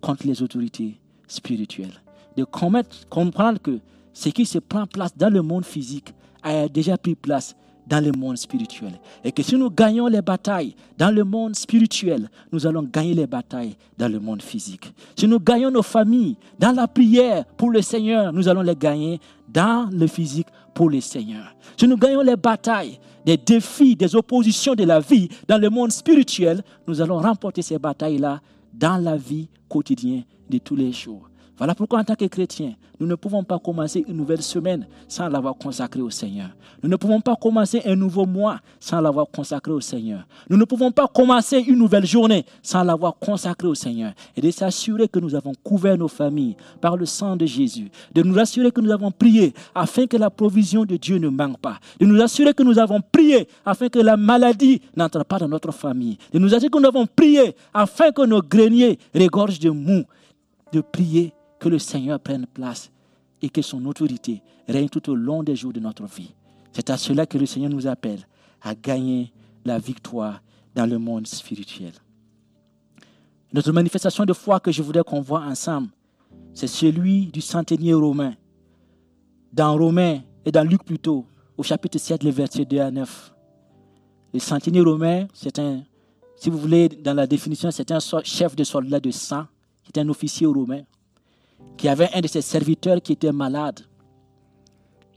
[0.00, 2.02] contre les autorités spirituelles.
[2.36, 3.78] De comprendre que
[4.14, 7.54] ce qui se prend place dans le monde physique a déjà pris place
[7.86, 8.92] dans le monde spirituel.
[9.22, 13.26] Et que si nous gagnons les batailles dans le monde spirituel, nous allons gagner les
[13.26, 14.92] batailles dans le monde physique.
[15.16, 19.20] Si nous gagnons nos familles dans la prière pour le Seigneur, nous allons les gagner
[19.48, 21.54] dans le physique pour le Seigneur.
[21.76, 25.92] Si nous gagnons les batailles, des défis, des oppositions de la vie dans le monde
[25.92, 28.40] spirituel, nous allons remporter ces batailles-là
[28.72, 31.28] dans la vie quotidienne de tous les jours.
[31.56, 35.28] Voilà pourquoi en tant que chrétiens, nous ne pouvons pas commencer une nouvelle semaine sans
[35.28, 36.48] l'avoir consacré au Seigneur.
[36.82, 40.26] Nous ne pouvons pas commencer un nouveau mois sans l'avoir consacré au Seigneur.
[40.48, 44.12] Nous ne pouvons pas commencer une nouvelle journée sans l'avoir consacré au Seigneur.
[44.36, 47.90] Et de s'assurer que nous avons couvert nos familles par le sang de Jésus.
[48.12, 51.58] De nous assurer que nous avons prié afin que la provision de Dieu ne manque
[51.58, 51.78] pas.
[52.00, 55.72] De nous assurer que nous avons prié afin que la maladie n'entre pas dans notre
[55.72, 56.18] famille.
[56.32, 60.04] De nous assurer que nous avons prié afin que nos greniers regorgent de mou.
[60.72, 62.90] De prier que le Seigneur prenne place
[63.42, 66.34] et que son autorité règne tout au long des jours de notre vie.
[66.72, 68.26] C'est à cela que le Seigneur nous appelle
[68.62, 69.32] à gagner
[69.64, 70.42] la victoire
[70.74, 71.92] dans le monde spirituel.
[73.52, 75.88] Notre manifestation de foi que je voudrais qu'on voit ensemble,
[76.54, 78.34] c'est celui du centenier romain.
[79.52, 83.34] Dans Romains et dans Luc plutôt, au chapitre 7, le verset 2 à 9.
[84.32, 85.82] Le centenier romain, c'est un,
[86.34, 89.44] si vous voulez, dans la définition, c'est un chef de soldat de sang,
[89.84, 90.82] c'est un officier romain
[91.76, 93.80] qui avait un de ses serviteurs qui était malade.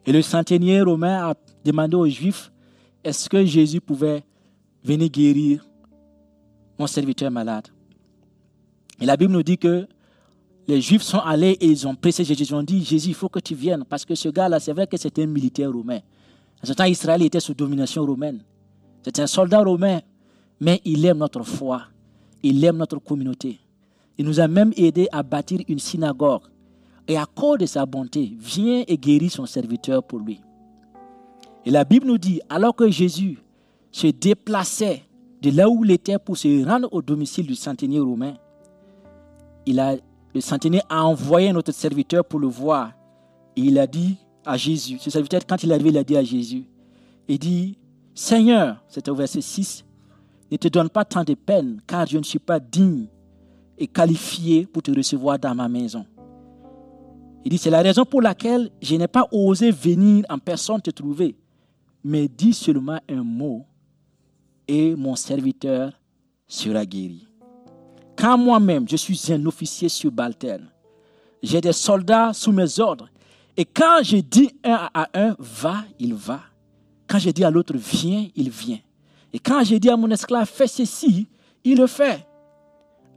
[0.06, 1.34] Et le centenier romain a
[1.64, 2.52] demandé aux Juifs,
[3.04, 4.24] est-ce que Jésus pouvait
[4.84, 5.66] venir guérir
[6.80, 7.68] mon serviteur malade?
[9.00, 9.88] Et la Bible nous dit que
[10.68, 12.44] les Juifs sont allés et ils ont pressé Jésus.
[12.44, 13.86] Ils ont dit, Jésus, il faut que tu viennes.
[13.88, 16.00] Parce que ce gars-là, c'est vrai que c'était un militaire romain.
[16.62, 18.44] En ce temps, Israël était sous domination romaine.
[19.04, 20.02] C'est un soldat romain,
[20.60, 21.84] mais il aime notre foi.
[22.44, 23.60] Il aime notre communauté.
[24.18, 26.44] Il nous a même aidé à bâtir une synagogue.
[27.08, 30.42] Et à cause de sa bonté, vient et guérit son serviteur pour lui.
[31.66, 33.40] Et la Bible nous dit, alors que Jésus
[33.92, 35.04] se déplaçait
[35.42, 38.34] de là où il était pour se rendre au domicile du centenier romain,
[39.66, 39.96] il a,
[40.34, 42.92] le centenier a envoyé notre serviteur pour le voir.
[43.56, 46.18] Et il a dit à Jésus, ce serviteur, quand il est arrivé, il a dit
[46.18, 46.66] à Jésus,
[47.28, 47.78] il dit,
[48.14, 49.86] Seigneur, c'est au verset 6,
[50.52, 53.08] ne te donne pas tant de peine, car je ne suis pas digne
[53.78, 56.06] et qualifié pour te recevoir dans ma maison.
[57.46, 60.90] Il dit, c'est la raison pour laquelle je n'ai pas osé venir en personne te
[60.90, 61.36] trouver,
[62.04, 63.66] mais dis seulement un mot
[64.68, 65.94] et mon serviteur
[66.48, 67.28] sera guéri.
[68.18, 70.70] Quand moi-même, je suis un officier subalterne,
[71.42, 73.10] j'ai des soldats sous mes ordres,
[73.56, 76.42] et quand je dis un à un, va, il va.
[77.08, 78.80] Quand je dis à l'autre, viens, il vient.
[79.34, 81.28] Et quand je dis à mon esclave, fais ceci,
[81.64, 82.27] il le fait.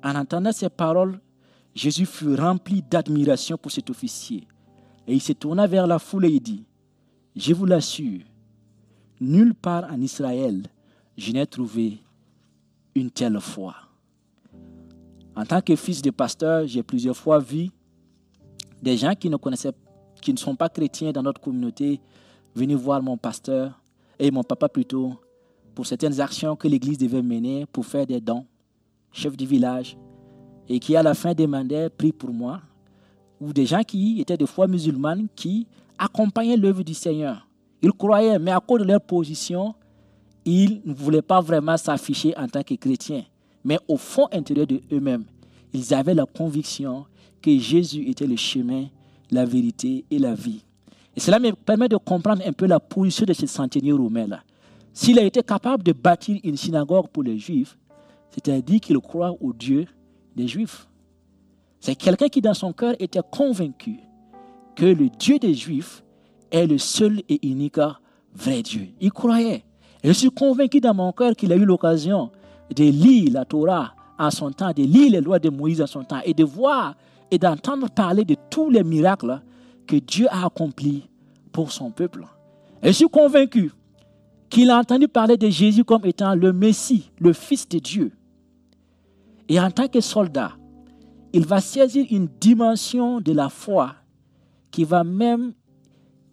[0.03, 1.21] En entendant ces paroles,
[1.75, 4.47] Jésus fut rempli d'admiration pour cet officier.
[5.07, 6.65] Et il se tourna vers la foule et il dit,
[7.37, 8.23] Je vous l'assure,
[9.21, 10.63] nulle part en Israël,
[11.17, 11.99] je n'ai trouvé
[12.95, 13.75] une telle foi.
[15.37, 17.71] En tant que fils de pasteur, j'ai plusieurs fois vu
[18.83, 19.73] des gens qui ne connaissaient,
[20.21, 22.01] qui ne sont pas chrétiens dans notre communauté,
[22.55, 23.81] venir voir mon pasteur
[24.19, 25.15] et mon papa plutôt
[25.75, 28.45] pour certaines actions que l'Église devait mener pour faire des dons
[29.13, 29.97] chef du village,
[30.69, 32.61] et qui à la fin demandait prie pour moi,
[33.41, 35.67] ou des gens qui étaient de foi musulmane qui
[35.99, 37.47] accompagnaient l'œuvre du Seigneur.
[37.83, 39.75] Ils croyaient, mais à cause de leur position,
[40.45, 43.25] ils ne voulaient pas vraiment s'afficher en tant que chrétiens.
[43.65, 45.25] Mais au fond intérieur de eux-mêmes,
[45.73, 47.07] ils avaient la conviction
[47.41, 48.87] que Jésus était le chemin,
[49.31, 50.63] la vérité et la vie.
[51.17, 54.43] Et cela me permet de comprendre un peu la position de ce centenier romain-là.
[54.93, 57.77] S'il a été capable de bâtir une synagogue pour les Juifs,
[58.31, 59.87] c'est-à-dire qu'il croit au Dieu
[60.37, 60.89] des Juifs.
[61.81, 64.01] C'est quelqu'un qui, dans son cœur, était convaincu
[64.77, 66.05] que le Dieu des Juifs
[66.51, 67.81] est le seul et unique
[68.35, 68.89] vrai Dieu.
[69.01, 69.65] Il croyait.
[70.03, 72.31] Je suis convaincu dans mon cœur qu'il a eu l'occasion
[72.75, 76.05] de lire la Torah en son temps, de lire les lois de Moïse en son
[76.05, 76.95] temps et de voir
[77.31, 79.41] et d'entendre parler de tous les miracles
[79.87, 81.09] que Dieu a accomplis
[81.53, 82.25] pour son peuple.
[82.83, 83.73] Je suis convaincu
[84.49, 88.13] qu'il a entendu parler de Jésus comme étant le Messie, le Fils de Dieu.
[89.51, 90.53] Et en tant que soldat,
[91.33, 93.97] il va saisir une dimension de la foi
[94.71, 95.53] qui va même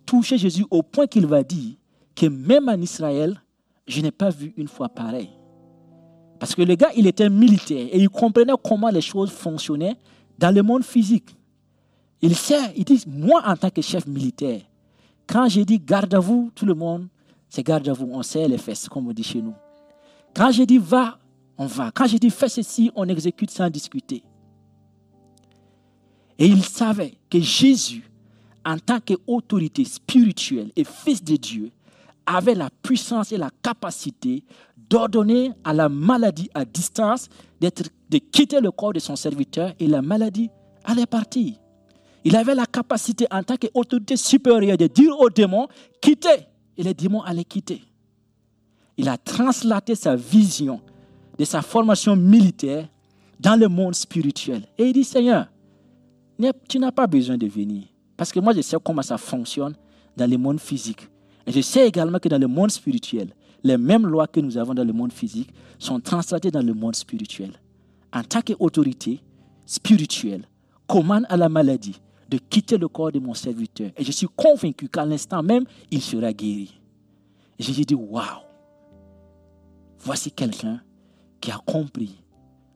[0.05, 1.73] toucher Jésus au point qu'il va dire
[2.15, 3.41] que même en Israël,
[3.87, 5.31] je n'ai pas vu une foi pareille.
[6.39, 9.95] Parce que le gars, il était militaire et il comprenait comment les choses fonctionnaient
[10.37, 11.35] dans le monde physique.
[12.21, 14.61] Il sait, il dit, moi en tant que chef militaire,
[15.25, 17.07] Quand j'ai dit garde à vous, tout le monde,
[17.49, 18.09] c'est garde à vous.
[18.11, 19.55] On sait les fesses, comme on dit chez nous.
[20.35, 21.17] Quand j'ai dit va,
[21.57, 21.91] on va.
[21.91, 24.23] Quand j'ai dit fais ceci, on exécute sans discuter.
[26.39, 28.09] Et il savait que Jésus,
[28.63, 31.71] en tant qu'autorité spirituelle et fils de Dieu,
[32.25, 34.43] avait la puissance et la capacité
[34.89, 40.01] d'ordonner à la maladie à distance de quitter le corps de son serviteur et la
[40.01, 40.49] maladie
[40.83, 41.55] allait partir.
[42.23, 45.67] Il avait la capacité en tant qu'autorité supérieure de dire aux démons,
[46.01, 47.81] quittez, et les démons allaient quitter.
[48.97, 50.81] Il a translaté sa vision
[51.37, 52.87] de sa formation militaire
[53.39, 54.63] dans le monde spirituel.
[54.77, 55.47] Et il dit, Seigneur,
[56.67, 57.83] tu n'as pas besoin de venir.
[58.15, 59.75] Parce que moi, je sais comment ça fonctionne
[60.15, 61.07] dans le monde physique.
[61.45, 64.73] Et je sais également que dans le monde spirituel, les mêmes lois que nous avons
[64.73, 67.51] dans le monde physique sont translatées dans le monde spirituel.
[68.13, 69.21] En tant qu'autorité
[69.65, 70.47] spirituelle,
[70.87, 73.91] commande à la maladie de quitter le corps de mon serviteur.
[73.97, 76.79] Et je suis convaincu qu'à l'instant même, il sera guéri.
[77.59, 78.23] Et j'ai dit, waouh,
[79.99, 80.81] voici quelqu'un
[81.41, 82.23] qui a compris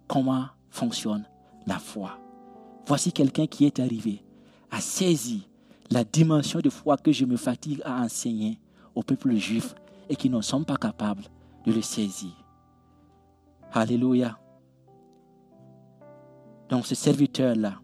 [0.07, 1.25] comment fonctionne
[1.67, 2.17] la foi.
[2.85, 4.23] Voici quelqu'un qui est arrivé
[4.69, 5.41] à saisir
[5.89, 8.59] la dimension de foi que je me fatigue à enseigner
[8.95, 9.75] au peuple juif
[10.09, 11.23] et qui ne sont pas capables
[11.65, 12.31] de le saisir.
[13.71, 14.37] Alléluia.
[16.69, 17.79] Donc ce serviteur-là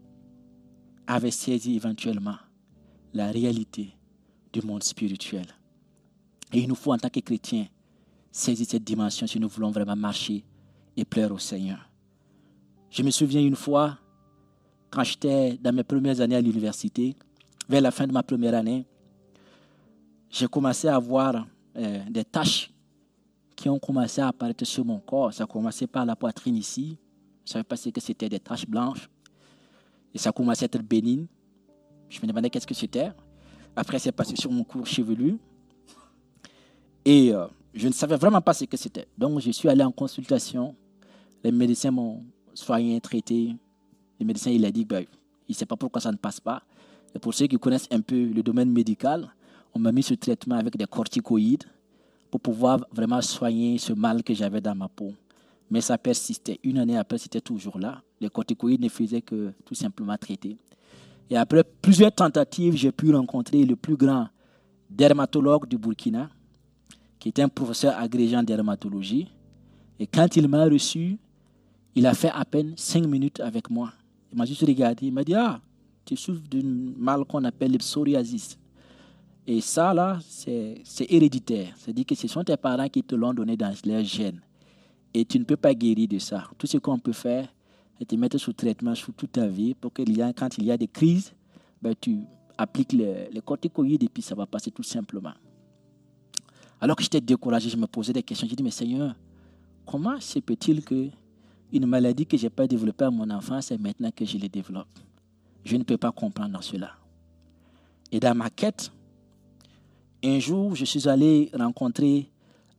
[1.06, 2.36] avait saisi éventuellement
[3.12, 3.96] la réalité
[4.52, 5.46] du monde spirituel.
[6.52, 7.66] Et il nous faut en tant que chrétiens
[8.30, 10.44] saisir cette dimension si nous voulons vraiment marcher
[10.98, 11.88] et plaire au Seigneur.
[12.90, 13.98] Je me souviens une fois,
[14.90, 17.14] quand j'étais dans mes premières années à l'université,
[17.68, 18.84] vers la fin de ma première année,
[20.30, 22.70] j'ai commencé à avoir euh, des taches
[23.54, 25.32] qui ont commencé à apparaître sur mon corps.
[25.32, 26.98] Ça a commencé par la poitrine ici.
[27.44, 29.08] Je savais pas que c'était des taches blanches.
[30.12, 31.26] Et ça a commencé à être bénigne.
[32.08, 33.10] Je me demandais qu'est-ce que c'était.
[33.76, 35.38] Après, c'est passé sur mon cours chevelu.
[37.04, 39.06] Et euh, je ne savais vraiment pas ce que c'était.
[39.16, 40.74] Donc, je suis allé en consultation.
[41.44, 42.24] Les médecins m'ont
[42.54, 43.54] soigné, traité.
[44.18, 45.06] Le médecin, il a dit, il
[45.48, 46.62] ne sait pas pourquoi ça ne passe pas.
[47.14, 49.32] Et pour ceux qui connaissent un peu le domaine médical,
[49.74, 51.64] on m'a mis ce traitement avec des corticoïdes
[52.30, 55.14] pour pouvoir vraiment soigner ce mal que j'avais dans ma peau.
[55.70, 56.58] Mais ça persistait.
[56.64, 58.02] Une année après, c'était toujours là.
[58.20, 60.56] Les corticoïdes ne faisaient que tout simplement traiter.
[61.30, 64.28] Et après plusieurs tentatives, j'ai pu rencontrer le plus grand
[64.88, 66.30] dermatologue du Burkina,
[67.18, 69.28] qui était un professeur agrégé en dermatologie.
[70.00, 71.18] Et quand il m'a reçu,
[71.94, 73.92] il a fait à peine cinq minutes avec moi.
[74.30, 75.60] Il m'a juste regardé, il m'a dit, ah,
[76.04, 76.62] tu souffres d'un
[76.96, 78.58] mal qu'on appelle le psoriasis.
[79.46, 81.72] Et ça, là, c'est héréditaire.
[81.76, 84.42] C'est-à-dire que ce sont tes parents qui te l'ont donné dans leur gènes.
[85.14, 86.44] Et tu ne peux pas guérir de ça.
[86.58, 87.48] Tout ce qu'on peut faire,
[87.98, 90.76] c'est te mettre sous traitement sous toute ta vie pour que quand il y a
[90.76, 91.32] des crises,
[91.80, 92.20] ben, tu
[92.58, 95.32] appliques les, les corticoïdes et puis ça va passer tout simplement.
[96.80, 98.46] Alors que j'étais découragé, je me posais des questions.
[98.48, 99.14] J'ai dit, mais Seigneur,
[99.86, 101.08] comment se peut-il que
[101.72, 104.48] une maladie que je n'ai pas développée à mon enfance, c'est maintenant que je la
[104.48, 104.88] développe
[105.64, 106.92] Je ne peux pas comprendre cela.
[108.10, 108.90] Et dans ma quête,
[110.24, 112.30] un jour, je suis allé rencontrer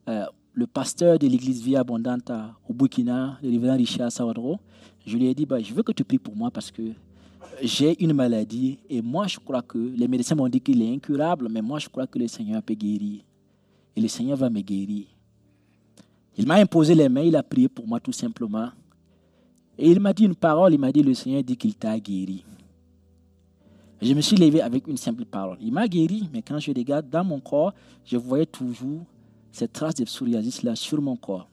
[0.07, 2.31] euh, le pasteur de l'église Vie Abondante
[2.67, 4.59] au Burkina, le révérend Richard Sawadro.
[5.05, 6.91] Je lui ai dit, bah, je veux que tu pries pour moi parce que
[7.61, 11.47] j'ai une maladie et moi je crois que les médecins m'ont dit qu'il est incurable,
[11.49, 13.21] mais moi je crois que le Seigneur peut guérir.
[13.95, 15.05] Et le Seigneur va me guérir.
[16.39, 18.69] Il m'a imposé les mains, il a prié pour moi tout simplement.
[19.77, 22.45] Et il m'a dit une parole, il m'a dit, le Seigneur dit qu'il t'a guéri.
[24.01, 25.57] Je me suis levé avec une simple parole.
[25.59, 27.73] Il m'a guéri, mais quand je regarde dans mon corps,
[28.05, 29.01] je voyais toujours
[29.51, 31.49] cette trace de psoriasis là sur mon corps.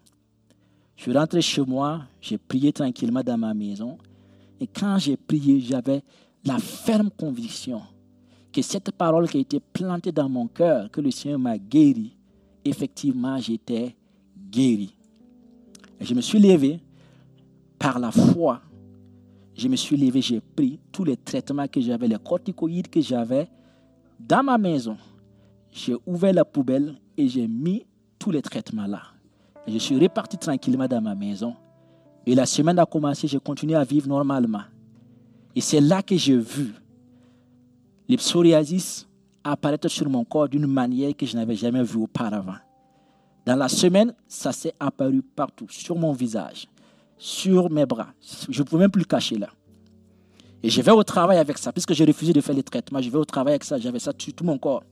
[0.94, 3.98] Je suis chez moi, j'ai prié tranquillement dans ma maison.
[4.60, 6.00] Et quand j'ai prié, j'avais
[6.44, 7.82] la ferme conviction
[8.52, 12.12] que cette parole qui a été plantée dans mon cœur, que le Seigneur m'a guéri,
[12.64, 13.96] effectivement, j'étais
[14.56, 14.94] guéri.
[16.00, 16.80] Je me suis levé
[17.78, 18.62] par la foi
[19.56, 23.48] je me suis levé, j'ai pris tous les traitements que j'avais, les corticoïdes que j'avais
[24.20, 24.98] dans ma maison.
[25.70, 27.86] J'ai ouvert la poubelle et j'ai mis
[28.18, 29.02] tous les traitements là.
[29.66, 31.54] Je suis reparti tranquillement dans ma maison.
[32.26, 34.62] Et la semaine a commencé, j'ai continué à vivre normalement.
[35.54, 36.74] Et c'est là que j'ai vu
[38.08, 39.08] les psoriasis
[39.42, 42.56] apparaître sur mon corps d'une manière que je n'avais jamais vue auparavant.
[43.46, 46.66] Dans la semaine, ça s'est apparu partout, sur mon visage,
[47.16, 48.08] sur mes bras.
[48.48, 49.48] Je ne pouvais même plus le cacher là.
[50.64, 53.00] Et je vais au travail avec ça, puisque j'ai refusé de faire les traitements.
[53.00, 54.82] Je vais au travail avec ça, j'avais ça sur tout mon corps.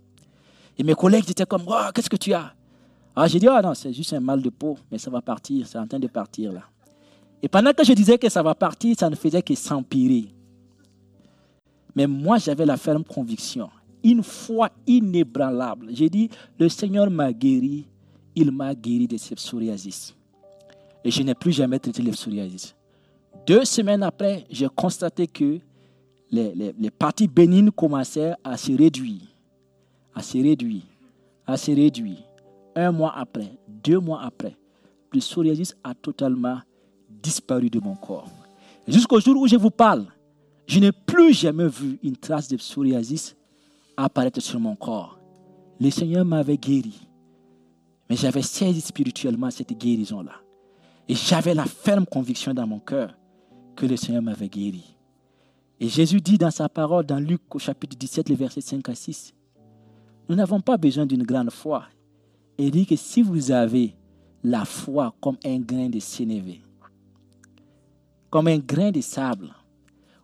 [0.78, 2.54] Et mes collègues étaient comme, oh, qu'est-ce que tu as?
[3.16, 5.66] Alors j'ai dit, ah non, c'est juste un mal de peau, mais ça va partir,
[5.66, 6.62] c'est en train de partir là.
[7.42, 10.32] Et pendant que je disais que ça va partir, ça ne faisait que s'empirer.
[11.94, 13.68] Mais moi, j'avais la ferme conviction.
[14.04, 15.88] une foi inébranlable.
[15.92, 17.86] J'ai dit, le Seigneur m'a guéri,
[18.34, 20.14] il m'a guéri de cette psoriasis.
[21.04, 22.74] Et je n'ai plus jamais traité le psoriasis.
[23.46, 25.58] Deux semaines après, j'ai constaté que
[26.30, 29.20] les, les, parties bénignes commençaient à se réduire,
[30.14, 30.82] à se réduire,
[31.46, 32.18] à se réduire.
[32.74, 34.56] Un mois après, deux mois après,
[35.12, 36.58] le psoriasis a totalement
[37.08, 38.28] disparu de mon corps.
[38.88, 40.06] Jusqu'au jour où je vous parle,
[40.66, 43.36] je n'ai plus jamais vu une trace de psoriasis
[43.96, 45.18] apparaître sur mon corps.
[45.80, 47.06] Le Seigneur m'avait guéri,
[48.08, 50.32] mais j'avais saisi spirituellement cette guérison-là.
[51.08, 53.14] Et j'avais la ferme conviction dans mon cœur
[53.76, 54.96] que le Seigneur m'avait guéri.
[55.80, 58.94] Et Jésus dit dans sa parole, dans Luc au chapitre 17, les versets 5 à
[58.94, 59.34] 6,
[60.28, 61.84] nous n'avons pas besoin d'une grande foi.
[62.56, 63.94] Il dit que si vous avez
[64.42, 66.62] la foi comme un grain de sénévé,
[68.30, 69.50] comme un grain de sable,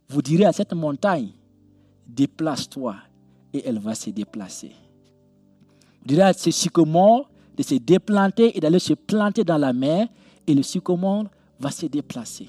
[0.08, 1.30] vous direz à cette montagne,
[2.06, 2.96] déplace-toi,
[3.52, 4.72] et elle va se déplacer.
[6.00, 7.29] Vous direz à ce sycomore
[7.60, 10.08] de se déplanter et d'aller se planter dans la mer,
[10.46, 11.26] et le sycomore
[11.58, 12.48] va se déplacer.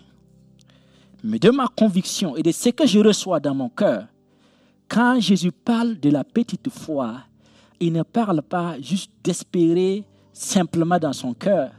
[1.22, 4.08] Mais de ma conviction et de ce que je reçois dans mon cœur,
[4.88, 7.18] quand Jésus parle de la petite foi,
[7.82, 11.72] il ne parle pas juste d'espérer simplement dans son cœur.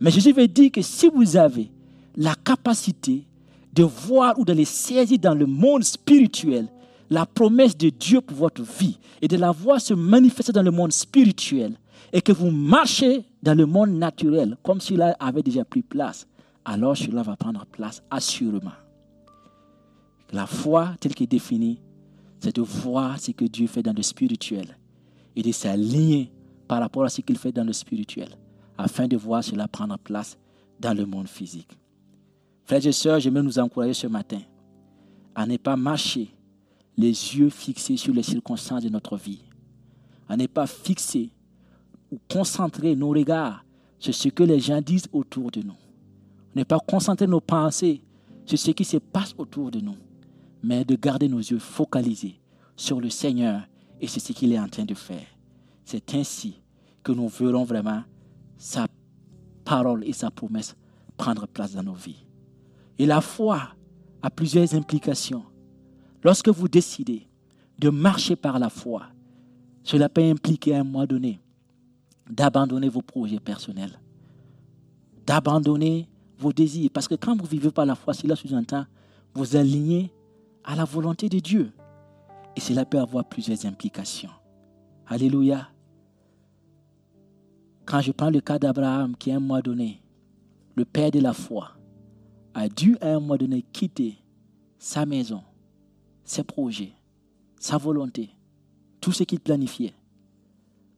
[0.00, 1.70] Mais Jésus veut dire que si vous avez
[2.16, 3.24] la capacité
[3.72, 6.66] de voir ou de les saisir dans le monde spirituel,
[7.08, 10.72] la promesse de Dieu pour votre vie et de la voir se manifester dans le
[10.72, 11.76] monde spirituel
[12.12, 16.26] et que vous marchez dans le monde naturel comme s'il avait déjà pris place,
[16.64, 18.72] alors cela va prendre place assurément.
[20.32, 21.80] La foi telle qu'elle est définie,
[22.40, 24.76] c'est de voir ce que Dieu fait dans le spirituel
[25.36, 26.32] et de s'aligner
[26.68, 28.28] par rapport à ce qu'il fait dans le spirituel,
[28.78, 30.38] afin de voir cela prendre place
[30.80, 31.78] dans le monde physique.
[32.64, 34.40] Frères et sœurs, j'aimerais nous encourager ce matin
[35.34, 36.34] à ne pas marcher
[36.96, 39.42] les yeux fixés sur les circonstances de notre vie,
[40.28, 41.30] à ne pas fixer
[42.28, 43.64] concentrer nos regards
[43.98, 45.74] sur ce que les gens disent autour de nous
[46.54, 48.02] ne pas concentrer nos pensées
[48.46, 49.96] sur ce qui se passe autour de nous,
[50.62, 52.40] mais de garder nos yeux focalisés
[52.76, 53.62] sur le Seigneur
[54.00, 55.26] et sur ce qu'il est en train de faire.
[55.84, 56.60] C'est ainsi
[57.02, 58.02] que nous verrons vraiment
[58.56, 58.86] sa
[59.64, 60.76] parole et sa promesse
[61.16, 62.24] prendre place dans nos vies.
[62.98, 63.70] Et la foi
[64.22, 65.44] a plusieurs implications.
[66.22, 67.28] Lorsque vous décidez
[67.78, 69.02] de marcher par la foi,
[69.82, 71.40] cela peut impliquer un moment donné
[72.28, 73.98] d'abandonner vos projets personnels,
[75.26, 76.08] d'abandonner
[76.38, 76.90] vos désirs.
[76.92, 78.86] Parce que quand vous vivez par la foi, cela sous-entend
[79.34, 80.12] vous aligner
[80.64, 81.72] à la volonté de Dieu.
[82.56, 84.30] Et cela peut avoir plusieurs implications.
[85.06, 85.68] Alléluia.
[87.84, 90.00] Quand je prends le cas d'Abraham, qui à un mois donné,
[90.74, 91.72] le père de la foi,
[92.54, 94.16] a dû à un moment donné quitter
[94.78, 95.42] sa maison,
[96.24, 96.92] ses projets,
[97.58, 98.30] sa volonté,
[99.00, 99.94] tout ce qu'il planifiait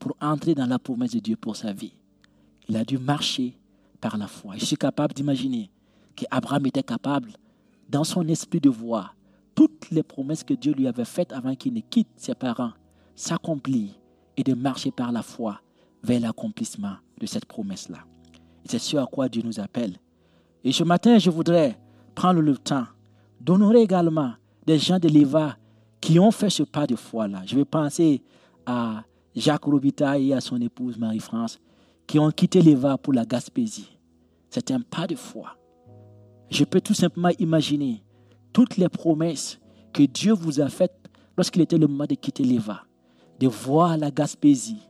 [0.07, 1.93] pour entrer dans la promesse de Dieu pour sa vie.
[2.69, 3.59] Il a dû marcher
[4.01, 4.55] par la foi.
[4.57, 5.69] Je suis capable d'imaginer
[6.15, 7.33] qu'Abraham était capable,
[7.89, 9.17] dans son esprit de voir
[9.57, 12.71] toutes les promesses que Dieu lui avait faites avant qu'il ne quitte ses parents
[13.17, 13.91] s'accomplir
[14.37, 15.61] et de marcher par la foi
[16.05, 17.99] vers l'accomplissement de cette promesse-là.
[18.65, 19.97] C'est ce à quoi Dieu nous appelle.
[20.63, 21.81] Et ce matin, je voudrais
[22.15, 22.87] prendre le temps
[23.41, 24.35] d'honorer également
[24.67, 25.57] des gens de l'Éva
[26.01, 27.43] qui ont fait ce pas de foi-là.
[27.45, 28.23] Je vais penser
[28.67, 29.03] à
[29.37, 31.59] Jacques Robitaille et à son épouse Marie-France
[32.07, 33.99] qui ont quitté l'Éva pour la Gaspésie.
[34.51, 35.57] C'est un pas de foi.
[36.51, 38.03] Je peux tout simplement imaginer
[38.53, 39.61] toutes les promesses
[39.93, 40.97] que Dieu vous a faites
[41.37, 42.85] lorsqu'il était le moment de quitter l'Éva,
[43.39, 44.81] de voir la Gaspésie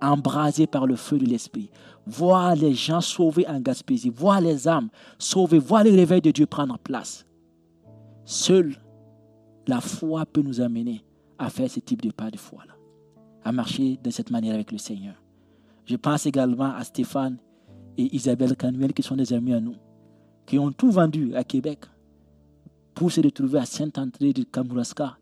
[0.00, 1.70] embrasée par le feu de l'Esprit,
[2.06, 6.46] voir les gens sauvés en Gaspésie, voir les âmes sauvées, voir le réveil de Dieu
[6.46, 7.26] prendre place.
[8.24, 8.76] Seule
[9.66, 11.04] la foi peut nous amener
[11.38, 12.74] à faire ce type de pas de foi-là,
[13.44, 15.14] à marcher de cette manière avec le Seigneur.
[15.84, 17.36] Je pense également à Stéphane
[17.98, 19.76] et Isabelle Canuel, qui sont des amis à nous,
[20.46, 21.80] qui ont tout vendu à Québec
[22.94, 25.18] pour se retrouver à Saint-André de Kamouraska,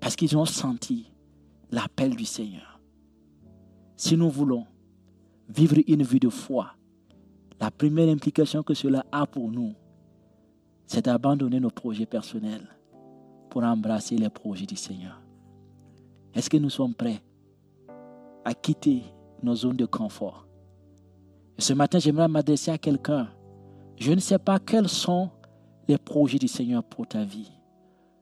[0.00, 1.10] parce qu'ils ont senti
[1.70, 2.80] l'appel du Seigneur.
[3.96, 4.66] Si nous voulons
[5.48, 6.74] vivre une vie de foi,
[7.60, 9.74] la première implication que cela a pour nous,
[10.86, 12.68] c'est d'abandonner nos projets personnels
[13.50, 15.20] pour embrasser les projets du Seigneur.
[16.34, 17.22] Est-ce que nous sommes prêts
[18.44, 19.02] à quitter
[19.42, 20.46] nos zones de confort.
[21.58, 23.28] ce matin, j'aimerais m'adresser à quelqu'un.
[23.96, 25.30] Je ne sais pas quels sont
[25.88, 27.50] les projets du Seigneur pour ta vie.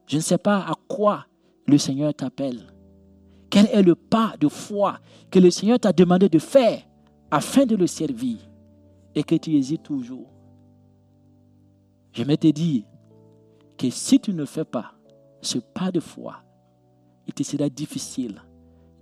[0.05, 1.25] Je ne sais pas à quoi
[1.65, 2.67] le Seigneur t'appelle.
[3.49, 4.99] Quel est le pas de foi
[5.29, 6.81] que le Seigneur t'a demandé de faire
[7.31, 8.37] afin de le servir
[9.15, 10.29] et que tu hésites toujours?
[12.13, 12.83] Je te dire
[13.77, 14.93] que si tu ne fais pas
[15.41, 16.43] ce pas de foi,
[17.27, 18.41] il te sera difficile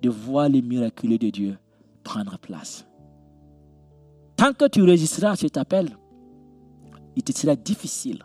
[0.02, 1.58] de voir les miracles de Dieu
[2.04, 2.86] prendre place.
[4.36, 5.98] Tant que tu résisteras à cet appel,
[7.16, 8.24] il te sera difficile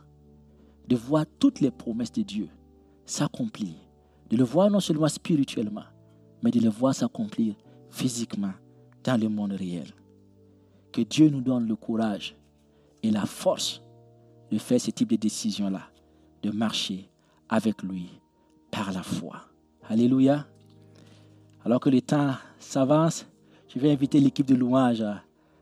[0.86, 2.48] de voir toutes les promesses de Dieu
[3.04, 3.74] s'accomplir.
[4.30, 5.84] De le voir non seulement spirituellement,
[6.42, 7.54] mais de le voir s'accomplir
[7.90, 8.52] physiquement
[9.02, 9.88] dans le monde réel.
[10.92, 12.36] Que Dieu nous donne le courage
[13.02, 13.82] et la force
[14.50, 15.82] de faire ce type de décision-là,
[16.42, 17.10] de marcher
[17.48, 18.08] avec lui
[18.70, 19.40] par la foi.
[19.88, 20.46] Alléluia.
[21.64, 23.26] Alors que le temps s'avance,
[23.68, 25.02] je vais inviter l'équipe de louange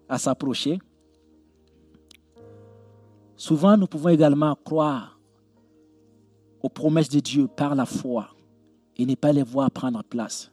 [0.08, 0.78] à, s'approcher.
[3.36, 5.18] Souvent, nous pouvons également croire
[6.60, 8.28] aux promesses de Dieu par la foi
[8.96, 10.50] et ne pas les voir prendre place.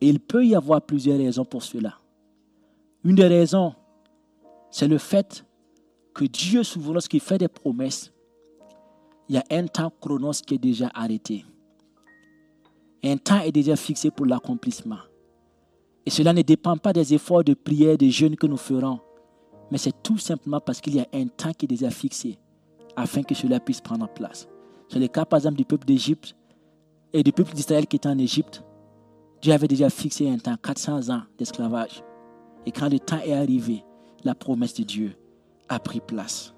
[0.00, 1.98] Et il peut y avoir plusieurs raisons pour cela.
[3.02, 3.74] Une des raisons,
[4.70, 5.44] c'est le fait
[6.14, 8.12] que Dieu, souvent, lorsqu'il fait des promesses,
[9.28, 11.44] il y a un temps chronos qui est déjà arrêté.
[13.02, 14.98] Un temps est déjà fixé pour l'accomplissement.
[16.04, 19.00] Et cela ne dépend pas des efforts de prière, de jeûne que nous ferons,
[19.70, 22.38] mais c'est tout simplement parce qu'il y a un temps qui est déjà fixé
[22.96, 24.48] afin que cela puisse prendre place.
[24.88, 26.34] C'est le cas, par exemple, du peuple d'Égypte
[27.12, 28.64] et du peuple d'Israël qui était en Égypte.
[29.40, 32.02] Dieu avait déjà fixé un temps, 400 ans d'esclavage.
[32.66, 33.84] Et quand le temps est arrivé,
[34.24, 35.16] la promesse de Dieu
[35.68, 36.52] a pris place.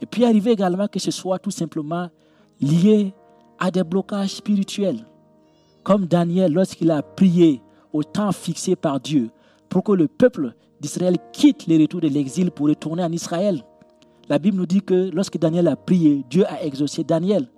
[0.00, 2.10] Et puis arrivé également que ce soit tout simplement
[2.60, 3.14] lié
[3.58, 5.06] à des blocages spirituels.
[5.84, 7.60] Comme Daniel, lorsqu'il a prié
[7.92, 9.30] au temps fixé par Dieu
[9.68, 13.64] pour que le peuple d'Israël quitte les retours de l'exil pour retourner en Israël.
[14.28, 17.48] La Bible nous dit que lorsque Daniel a prié, Dieu a exaucé Daniel.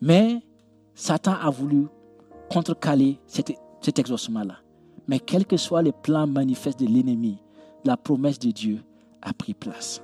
[0.00, 0.40] Mais
[0.94, 1.86] Satan a voulu
[2.50, 4.56] contrecaler cet, cet exaucement-là.
[5.06, 7.38] Mais quels que soient les plans manifestes de l'ennemi,
[7.84, 8.80] la promesse de Dieu
[9.22, 10.02] a pris place.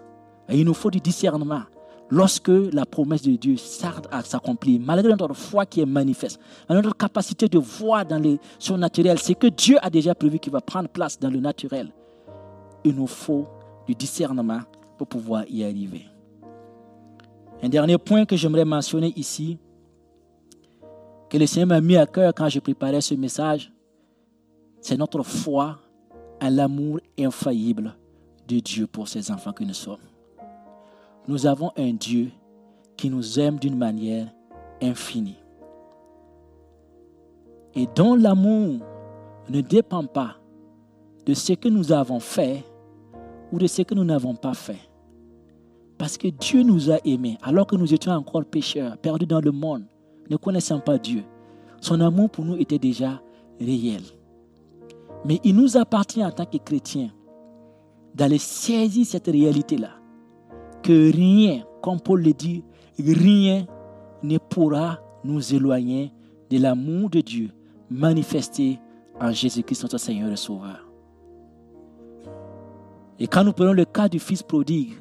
[0.49, 1.63] Et il nous faut du discernement
[2.11, 6.39] lorsque la promesse de Dieu s'arde à s'accomplir, malgré notre foi qui est manifeste,
[6.69, 10.61] notre capacité de voir dans le surnaturel, c'est que Dieu a déjà prévu qu'il va
[10.61, 11.91] prendre place dans le naturel.
[12.85, 13.47] Il nous faut
[13.87, 14.61] du discernement
[14.99, 16.07] pour pouvoir y arriver.
[17.63, 19.59] Un dernier point que j'aimerais mentionner ici,
[21.31, 23.73] que le Seigneur m'a mis à cœur quand je préparais ce message,
[24.81, 25.79] c'est notre foi
[26.41, 27.97] à l'amour infaillible
[28.47, 29.97] de Dieu pour ses enfants que nous sommes
[31.27, 32.31] nous avons un Dieu
[32.97, 34.29] qui nous aime d'une manière
[34.83, 35.39] infinie.
[37.75, 38.81] Et dont l'amour
[39.49, 40.37] ne dépend pas
[41.27, 42.65] de ce que nous avons fait
[43.53, 44.79] ou de ce que nous n'avons pas fait.
[45.99, 49.53] Parce que Dieu nous a aimés alors que nous étions encore pécheurs, perdus dans le
[49.53, 49.85] monde,
[50.29, 51.25] ne connaissant pas Dieu.
[51.81, 53.21] Son amour pour nous était déjà
[53.61, 54.03] réel.
[55.25, 57.11] Mais il nous appartient en tant que chrétiens
[58.15, 59.91] d'aller saisir cette réalité-là
[60.85, 62.63] que rien, comme Paul le dit,
[62.99, 63.67] rien
[64.23, 66.13] ne pourra nous éloigner
[66.51, 67.51] de l'amour de Dieu
[67.91, 68.79] manifesté
[69.19, 70.87] en Jésus-Christ, notre Seigneur et Sauveur.
[73.19, 74.93] Et quand nous prenons le cas du fils prodigue,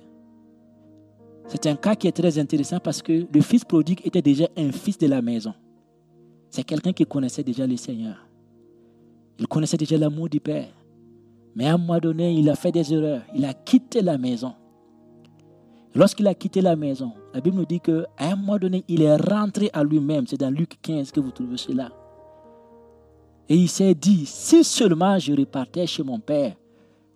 [1.48, 4.72] c'est un cas qui est très intéressant parce que le fils prodigue était déjà un
[4.72, 5.54] fils de la maison.
[6.50, 8.16] C'est quelqu'un qui connaissait déjà le Seigneur.
[9.38, 10.70] Il connaissait déjà l'amour du Père.
[11.56, 13.24] Mais à un moment donné, il a fait des erreurs.
[13.36, 14.54] Il a quitté la maison.
[15.96, 19.16] Lorsqu'il a quitté la maison, la Bible nous dit qu'à un moment donné, il est
[19.16, 20.26] rentré à lui-même.
[20.26, 21.92] C'est dans Luc 15 que vous trouvez cela.
[23.48, 26.56] Et il s'est dit, si seulement je repartais chez mon Père,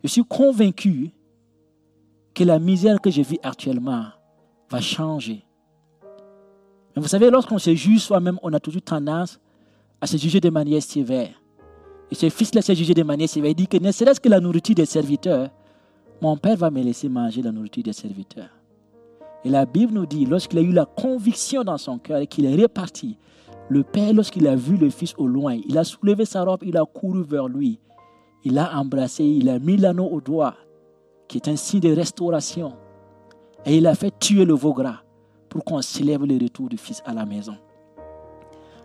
[0.04, 1.10] je suis convaincu
[2.34, 4.04] que la misère que je vis actuellement
[4.70, 5.44] va changer.
[6.94, 9.40] Mais vous savez, lorsqu'on se juge soi-même, on a toujours tendance
[10.00, 11.30] à se juger de manière sévère.
[12.10, 13.50] Et ce fils-là s'est jugé de manière sévère.
[13.50, 15.50] Il dit que ne serait-ce que la nourriture des serviteurs,
[16.20, 18.57] mon Père va me laisser manger la nourriture des serviteurs.
[19.44, 22.44] Et la Bible nous dit, lorsqu'il a eu la conviction dans son cœur et qu'il
[22.44, 23.18] est reparti,
[23.68, 26.76] le Père, lorsqu'il a vu le Fils au loin, il a soulevé sa robe, il
[26.76, 27.78] a couru vers lui.
[28.44, 30.54] Il l'a embrassé, il a mis l'anneau au doigt,
[31.28, 32.74] qui est un signe de restauration.
[33.66, 35.02] Et il a fait tuer le veau gras
[35.48, 37.56] pour qu'on célèbre le retour du Fils à la maison.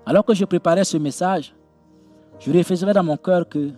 [0.06, 1.56] Alors que je préparais ce message,
[2.40, 3.70] je réfléchissais dans mon cœur que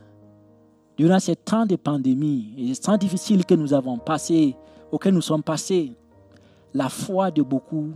[0.97, 4.55] durant ces temps de pandémie et ces temps difficiles que nous avons passés,
[4.91, 5.91] auxquels nous sommes passés,
[6.75, 7.93] la foi de beaucoup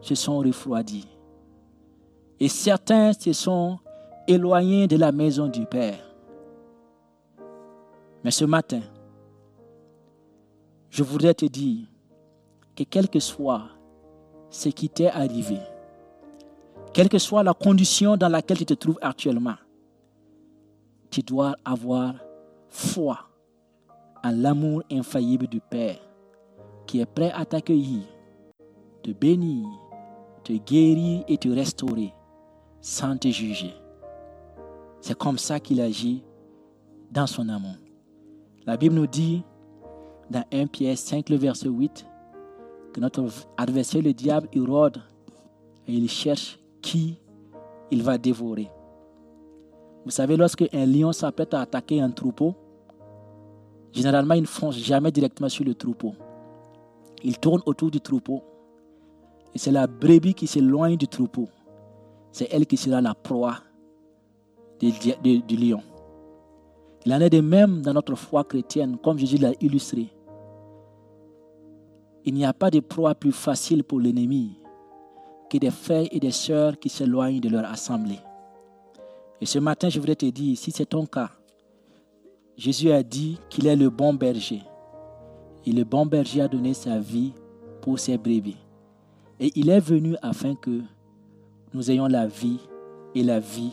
[0.00, 1.08] se sont refroidis.
[2.38, 3.80] Et certains se sont
[4.28, 5.98] éloignés de la maison du Père.
[8.22, 8.82] Mais ce matin,
[10.88, 11.88] je voudrais te dire
[12.76, 13.64] que quel que soit
[14.50, 15.58] ce qui t'est arrivé,
[16.92, 19.56] quelle que soit la condition dans laquelle tu te trouves actuellement,
[21.10, 22.14] tu dois avoir
[22.68, 23.18] foi
[24.22, 25.98] en l'amour infaillible du Père
[26.92, 28.02] qui est prêt à t'accueillir,
[29.02, 29.66] te bénir,
[30.44, 32.12] te guérir et te restaurer
[32.82, 33.72] sans te juger.
[35.00, 36.22] C'est comme ça qu'il agit
[37.10, 37.76] dans son amour.
[38.66, 39.42] La Bible nous dit
[40.28, 42.04] dans 1 Pierre 5, le verset 8,
[42.92, 43.24] que notre
[43.56, 44.98] adversaire, le diable, il rôde
[45.88, 47.16] et il cherche qui
[47.90, 48.70] il va dévorer.
[50.04, 52.54] Vous savez, lorsque un lion s'apprête à attaquer un troupeau,
[53.92, 56.12] généralement, il ne fonce jamais directement sur le troupeau.
[57.24, 58.42] Il tourne autour du troupeau.
[59.54, 61.48] Et c'est la brebis qui s'éloigne du troupeau.
[62.32, 63.58] C'est elle qui sera la proie
[64.80, 65.82] du, lion.
[67.04, 70.08] Il en est de même dans notre foi chrétienne, comme Jésus l'a illustré.
[72.24, 74.56] Il n'y a pas de proie plus facile pour l'ennemi
[75.50, 78.20] que des frères et des sœurs qui s'éloignent de leur assemblée.
[79.40, 81.30] Et ce matin, je voudrais te dire, si c'est ton cas,
[82.56, 84.62] Jésus a dit qu'il est le bon berger.
[85.64, 87.32] Et le bon berger a donné sa vie
[87.80, 88.56] pour ses brebis.
[89.38, 90.80] Et il est venu afin que
[91.72, 92.60] nous ayons la vie
[93.14, 93.72] et la vie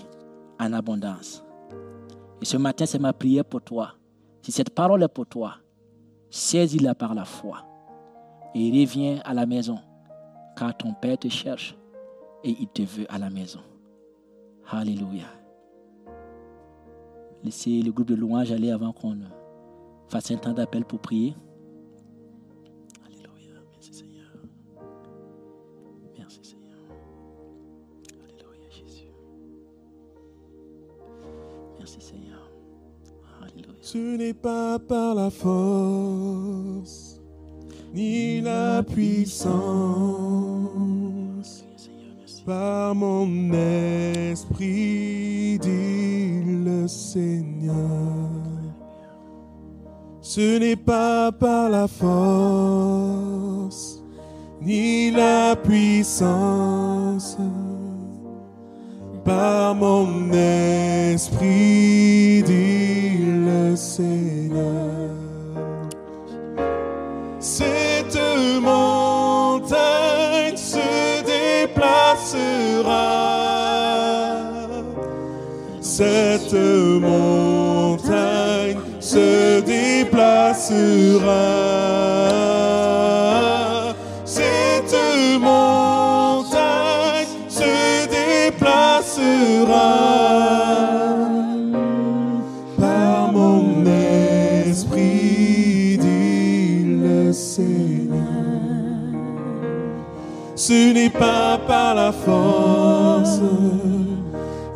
[0.59, 1.43] en abondance.
[2.41, 3.93] Et ce matin, c'est ma prière pour toi.
[4.41, 5.55] Si cette parole est pour toi,
[6.29, 7.65] saisis-la par la foi
[8.55, 9.79] et reviens à la maison,
[10.55, 11.77] car ton Père te cherche
[12.43, 13.59] et il te veut à la maison.
[14.69, 15.25] Alléluia.
[17.43, 19.17] Laissez le groupe de louanges aller avant qu'on
[20.07, 21.35] fasse un temps d'appel pour prier.
[26.29, 26.77] Merci Seigneur.
[28.23, 29.09] Alléluia Jésus.
[31.79, 32.51] Merci Seigneur.
[33.41, 33.73] Alléluia.
[33.81, 37.19] Ce n'est pas par la force
[37.95, 39.49] ni la puissance,
[42.45, 48.29] par mon esprit, dit le Seigneur.
[50.21, 53.98] Ce n'est pas par la force
[54.61, 57.37] ni la puissance,
[59.23, 65.13] par mon esprit, dit le Seigneur.
[67.39, 68.19] Cette
[68.61, 73.05] montagne se déplacera.
[75.81, 76.53] Cette
[77.01, 81.58] montagne se déplacera.
[101.19, 103.41] Pas par la force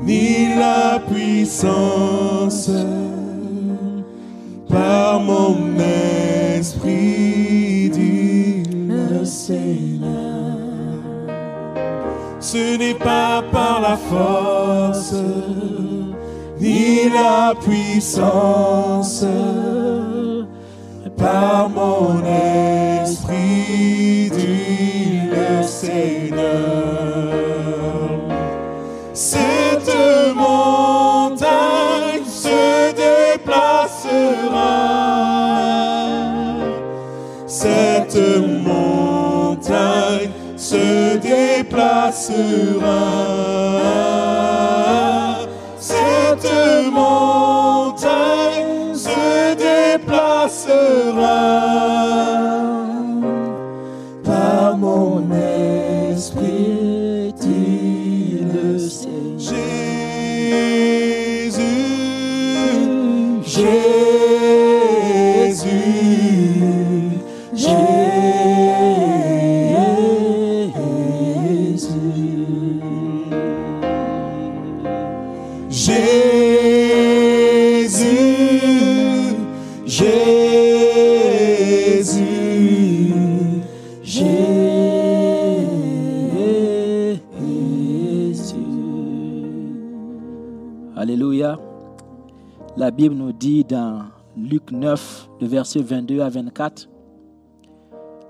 [0.01, 2.69] ni la puissance,
[4.69, 5.79] par mon
[6.59, 10.57] esprit, dit le Seigneur.
[12.39, 15.15] Ce n'est pas par la force
[16.59, 19.25] ni la puissance,
[21.17, 22.21] par mon
[23.01, 24.52] esprit, dit
[29.13, 29.95] Cette
[30.35, 34.73] montagne se déplacera.
[37.45, 38.17] Cette
[38.65, 43.03] montagne se déplacera.
[45.79, 46.51] Cette
[46.91, 51.53] montagne se déplacera
[56.23, 56.92] esprit,
[93.67, 94.05] Dans
[94.35, 96.89] Luc 9, le verset 22 à 24,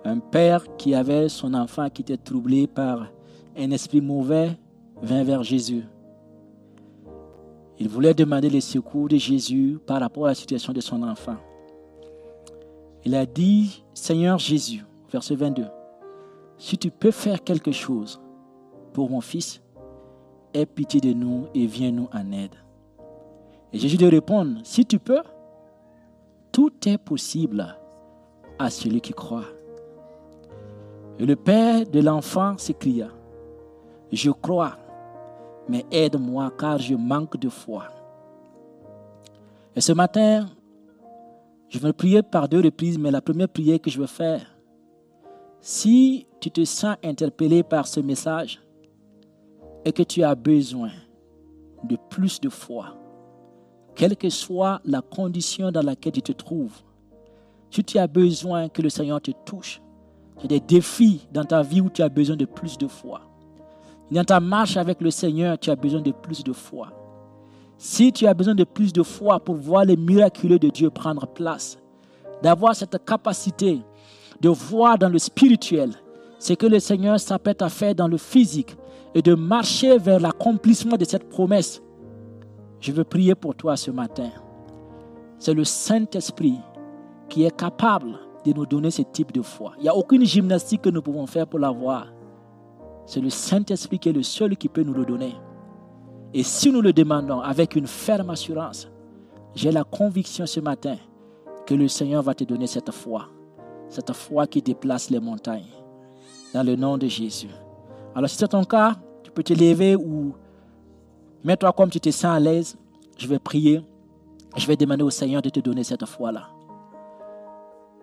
[0.06, 3.08] un père qui avait son enfant qui était troublé par
[3.58, 4.58] un esprit mauvais
[5.02, 5.86] vint vers Jésus.
[7.80, 11.38] Il voulait demander le secours de Jésus par rapport à la situation de son enfant.
[13.04, 15.66] Il a dit, Seigneur Jésus, verset 22,
[16.58, 18.22] si tu peux faire quelque chose
[18.94, 19.62] pour mon fils,
[20.54, 22.63] aie pitié de nous et viens-nous en aide.
[23.74, 25.24] Et Jésus lui répond, si tu peux,
[26.52, 27.76] tout est possible
[28.60, 29.46] à celui qui croit.
[31.18, 33.10] Et le père de l'enfant s'écria,
[34.12, 34.78] je crois,
[35.68, 37.86] mais aide-moi car je manque de foi.
[39.76, 40.46] Et ce matin,
[41.68, 44.46] je vais prier par deux reprises, mais la première prière que je veux faire,
[45.62, 48.62] si tu te sens interpellé par ce message
[49.84, 50.92] et que tu as besoin
[51.84, 52.96] de plus de foi,
[53.96, 56.82] quelle que soit la condition dans laquelle tu te trouves,
[57.70, 59.82] si tu as besoin que le Seigneur te touche,
[60.38, 62.88] il y a des défis dans ta vie où tu as besoin de plus de
[62.88, 63.22] foi.
[64.12, 66.90] Dans ta marche avec le Seigneur, tu as besoin de plus de foi.
[67.78, 71.26] Si tu as besoin de plus de foi pour voir les miraculeux de Dieu prendre
[71.28, 71.78] place,
[72.42, 73.82] d'avoir cette capacité
[74.42, 75.92] de voir dans le spirituel
[76.38, 78.76] ce que le Seigneur s'apprête à faire dans le physique
[79.16, 81.82] et de marcher vers l'accomplissement de cette promesse,
[82.84, 84.30] je veux prier pour toi ce matin.
[85.40, 86.60] C'est le Saint-Esprit
[87.30, 89.72] qui est capable de nous donner ce type de foi.
[89.78, 92.08] Il n'y a aucune gymnastique que nous pouvons faire pour l'avoir.
[93.06, 95.34] C'est le Saint-Esprit qui est le seul qui peut nous le donner.
[96.34, 98.90] Et si nous le demandons avec une ferme assurance,
[99.56, 100.98] j'ai la conviction ce matin
[101.66, 103.30] que le Seigneur va te donner cette foi.
[103.88, 105.72] Cette foi qui déplace les montagnes.
[106.54, 107.50] Dans le nom de Jésus.
[108.14, 110.36] Alors si c'est ton cas, tu peux te lever ou
[111.44, 112.78] mets-toi comme tu te sens à l'aise.
[113.18, 113.82] Je vais prier.
[114.56, 116.50] Je vais demander au Seigneur de te donner cette foi-là.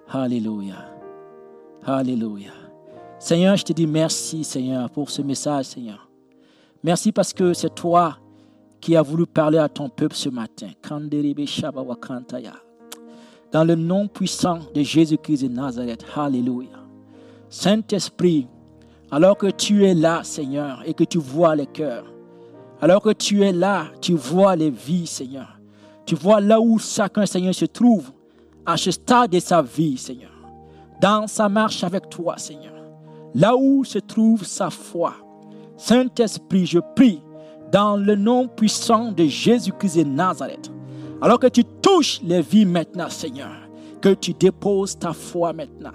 [0.09, 0.77] Alléluia.
[1.85, 2.51] Alléluia.
[3.19, 6.09] Seigneur, je te dis merci, Seigneur, pour ce message, Seigneur.
[6.83, 8.17] Merci parce que c'est toi
[8.81, 10.71] qui as voulu parler à ton peuple ce matin.
[13.53, 16.05] Dans le nom puissant de Jésus-Christ de Nazareth.
[16.17, 16.71] Alléluia.
[17.49, 18.47] Saint-Esprit,
[19.11, 22.07] alors que tu es là, Seigneur, et que tu vois les cœurs,
[22.81, 25.59] alors que tu es là, tu vois les vies, Seigneur.
[26.07, 28.11] Tu vois là où chacun, Seigneur, se trouve
[28.65, 30.31] à ce stade de sa vie, Seigneur.
[31.01, 32.75] Dans sa marche avec toi, Seigneur.
[33.35, 35.15] Là où se trouve sa foi.
[35.77, 37.23] Saint-Esprit, je prie
[37.71, 40.71] dans le nom puissant de Jésus-Christ de Nazareth.
[41.23, 43.53] Alors que tu touches les vies maintenant, Seigneur,
[44.01, 45.93] que tu déposes ta foi maintenant.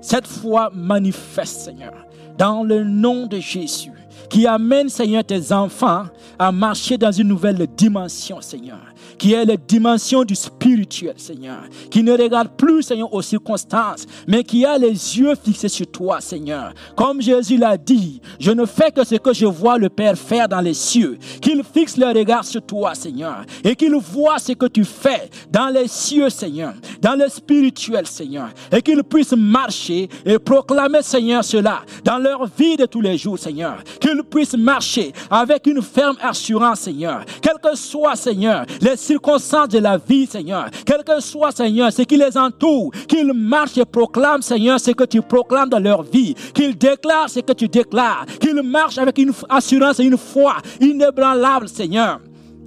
[0.00, 1.94] Cette foi manifeste, Seigneur,
[2.36, 3.92] dans le nom de Jésus,
[4.28, 6.04] qui amène, Seigneur, tes enfants
[6.38, 8.91] à marcher dans une nouvelle dimension, Seigneur
[9.22, 11.60] qui est la dimension du spirituel, Seigneur,
[11.92, 16.20] qui ne regarde plus, Seigneur, aux circonstances, mais qui a les yeux fixés sur toi,
[16.20, 16.74] Seigneur.
[16.96, 20.48] Comme Jésus l'a dit, je ne fais que ce que je vois le Père faire
[20.48, 24.66] dans les cieux, qu'il fixe le regard sur toi, Seigneur, et qu'il voit ce que
[24.66, 30.40] tu fais dans les cieux, Seigneur, dans le spirituel, Seigneur, et qu'il puisse marcher et
[30.40, 35.68] proclamer, Seigneur, cela dans leur vie de tous les jours, Seigneur, qu'ils puissent marcher avec
[35.68, 41.04] une ferme assurance, Seigneur, quel que soit, Seigneur, les circonstances de la vie, Seigneur, quel
[41.04, 45.20] que soit, Seigneur, ce qui les entoure, qu'ils marchent et proclament, Seigneur, ce que tu
[45.20, 50.00] proclames dans leur vie, qu'ils déclarent ce que tu déclares, qu'ils marchent avec une assurance
[50.00, 52.20] et une foi inébranlable, Seigneur.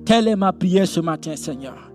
[0.05, 1.91] Telle est ma prière ce matin, Seigneur.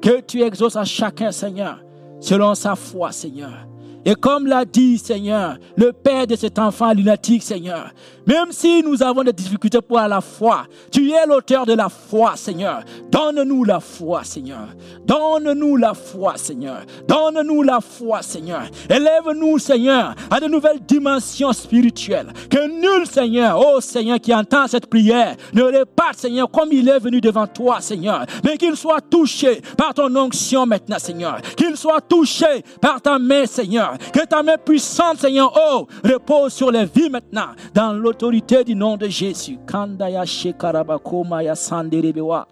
[0.00, 1.82] Que tu exauces à chacun, Seigneur,
[2.20, 3.66] selon sa foi, Seigneur.
[4.04, 7.90] Et comme l'a dit, Seigneur, le père de cet enfant lunatique, Seigneur,
[8.26, 12.36] même si nous avons des difficultés pour la foi, tu es l'auteur de la foi,
[12.36, 12.82] Seigneur.
[13.10, 14.68] Donne-nous la foi, Seigneur.
[15.04, 16.82] Donne-nous la foi, Seigneur.
[17.08, 18.62] Donne-nous la foi, Seigneur.
[18.88, 22.32] Élève-nous, Seigneur, à de nouvelles dimensions spirituelles.
[22.48, 26.98] Que nul, Seigneur, oh Seigneur, qui entend cette prière, ne réparte, Seigneur, comme il est
[26.98, 28.26] venu devant toi, Seigneur.
[28.44, 31.40] Mais qu'il soit touché par ton onction maintenant, Seigneur.
[31.56, 33.96] Qu'il soit touché par ta main, Seigneur.
[34.12, 38.98] Que ta main puissante, Seigneur, oh, repose sur les vies maintenant, dans l'autorité du nom
[38.98, 39.58] de Jésus.
[39.66, 42.46] Kandaya shekarabakoma ya sanderebewa.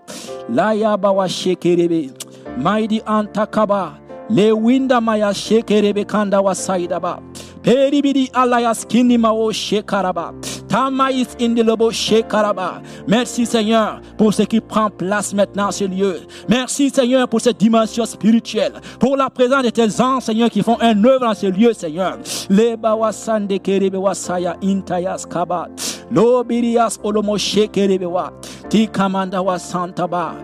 [0.49, 2.11] Laya bawa shekerebe.
[2.59, 3.99] Maidi antakaba.
[4.31, 7.20] Le winda maya shekerebe kanda wa saidaba.
[7.62, 10.35] Peribidi alayas kini mao shekaraba.
[10.68, 12.83] Tamaïs indilobo shekaraba.
[13.07, 16.20] Merci Seigneur pour ce qui prend place maintenant ce lieu.
[16.47, 18.74] Merci Seigneur pour cette dimension spirituelle.
[19.01, 22.18] Pour la présence de tes anges Seigneur qui font un œuvre dans ce lieu Seigneur.
[22.51, 25.68] Le bawasande kerebe wasaya intayas kaba.
[26.11, 28.31] Lobirias olomo shekerebe wa.
[28.68, 30.35] Tikamanda wa santaba.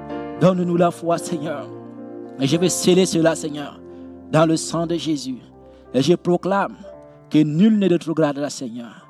[0.41, 1.74] Donne-nous la foi Seigneur.
[2.41, 3.81] Et je vais sceller cela Seigneur
[4.33, 5.39] dans le sang de Jésus.
[5.93, 6.77] Et je proclame
[7.31, 9.07] que nul ne rétrogradera Seigneur.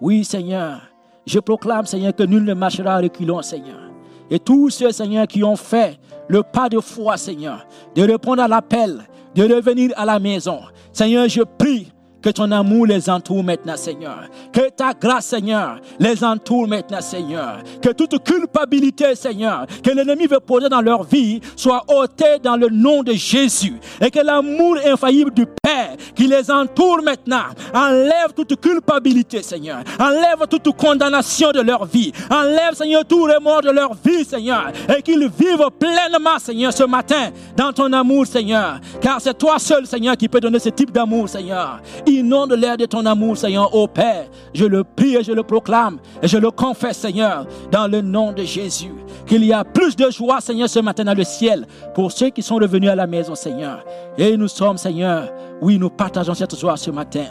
[0.00, 0.80] Oui, Seigneur.
[1.26, 3.90] Je proclame, Seigneur, que nul ne marchera en reculant, Seigneur.
[4.30, 5.98] Et tous ceux, Seigneur, qui ont fait
[6.28, 9.02] le pas de foi, Seigneur, de répondre à l'appel,
[9.34, 10.60] de revenir à la maison.
[10.92, 11.92] Seigneur, je prie
[12.22, 14.24] Que ton amour les entoure maintenant, Seigneur.
[14.52, 17.58] Que ta grâce, Seigneur, les entoure maintenant, Seigneur.
[17.80, 22.68] Que toute culpabilité, Seigneur, que l'ennemi veut poser dans leur vie soit ôtée dans le
[22.68, 23.78] nom de Jésus.
[24.00, 27.44] Et que l'amour infaillible du Père qui les entoure maintenant
[27.74, 29.82] enlève toute culpabilité, Seigneur.
[29.98, 32.12] Enlève toute condamnation de leur vie.
[32.30, 34.72] Enlève, Seigneur, tout remords de leur vie, Seigneur.
[34.96, 38.80] Et qu'ils vivent pleinement, Seigneur, ce matin dans ton amour, Seigneur.
[39.00, 41.80] Car c'est toi seul, Seigneur, qui peut donner ce type d'amour, Seigneur.
[42.10, 44.26] Inonde l'air de ton amour, Seigneur, ô Père.
[44.52, 48.32] Je le prie et je le proclame et je le confesse, Seigneur, dans le nom
[48.32, 48.92] de Jésus.
[49.26, 52.42] Qu'il y a plus de joie, Seigneur, ce matin dans le ciel pour ceux qui
[52.42, 53.84] sont revenus à la maison, Seigneur.
[54.18, 57.26] Et nous sommes, Seigneur, oui, nous partageons cette joie ce matin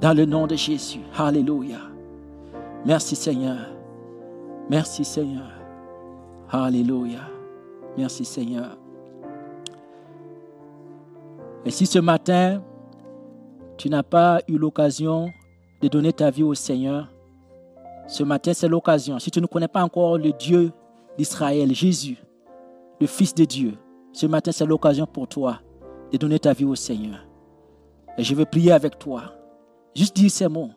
[0.00, 1.00] dans le nom de Jésus.
[1.18, 1.78] Alléluia.
[2.84, 3.58] Merci, Seigneur.
[4.70, 5.50] Merci, Seigneur.
[6.50, 7.20] Alléluia.
[7.98, 8.76] Merci, Seigneur.
[11.64, 12.60] Et si ce matin,
[13.76, 15.30] tu n'as pas eu l'occasion
[15.82, 17.08] de donner ta vie au Seigneur,
[18.06, 19.18] ce matin, c'est l'occasion.
[19.18, 20.72] Si tu ne connais pas encore le Dieu
[21.16, 22.18] d'Israël, Jésus,
[23.00, 23.74] le Fils de Dieu,
[24.12, 25.60] ce matin, c'est l'occasion pour toi
[26.12, 27.26] de donner ta vie au Seigneur.
[28.18, 29.32] Et je veux prier avec toi.
[29.96, 30.70] Juste dire ces mots.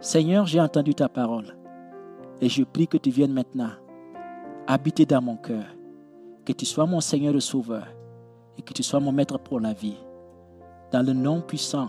[0.00, 1.56] Seigneur, j'ai entendu ta parole.
[2.40, 3.70] Et je prie que tu viennes maintenant
[4.66, 5.64] habiter dans mon cœur.
[6.44, 7.86] Que tu sois mon Seigneur et Sauveur.
[8.56, 9.96] Et que tu sois mon Maître pour la vie.
[10.92, 11.88] Dans le nom puissant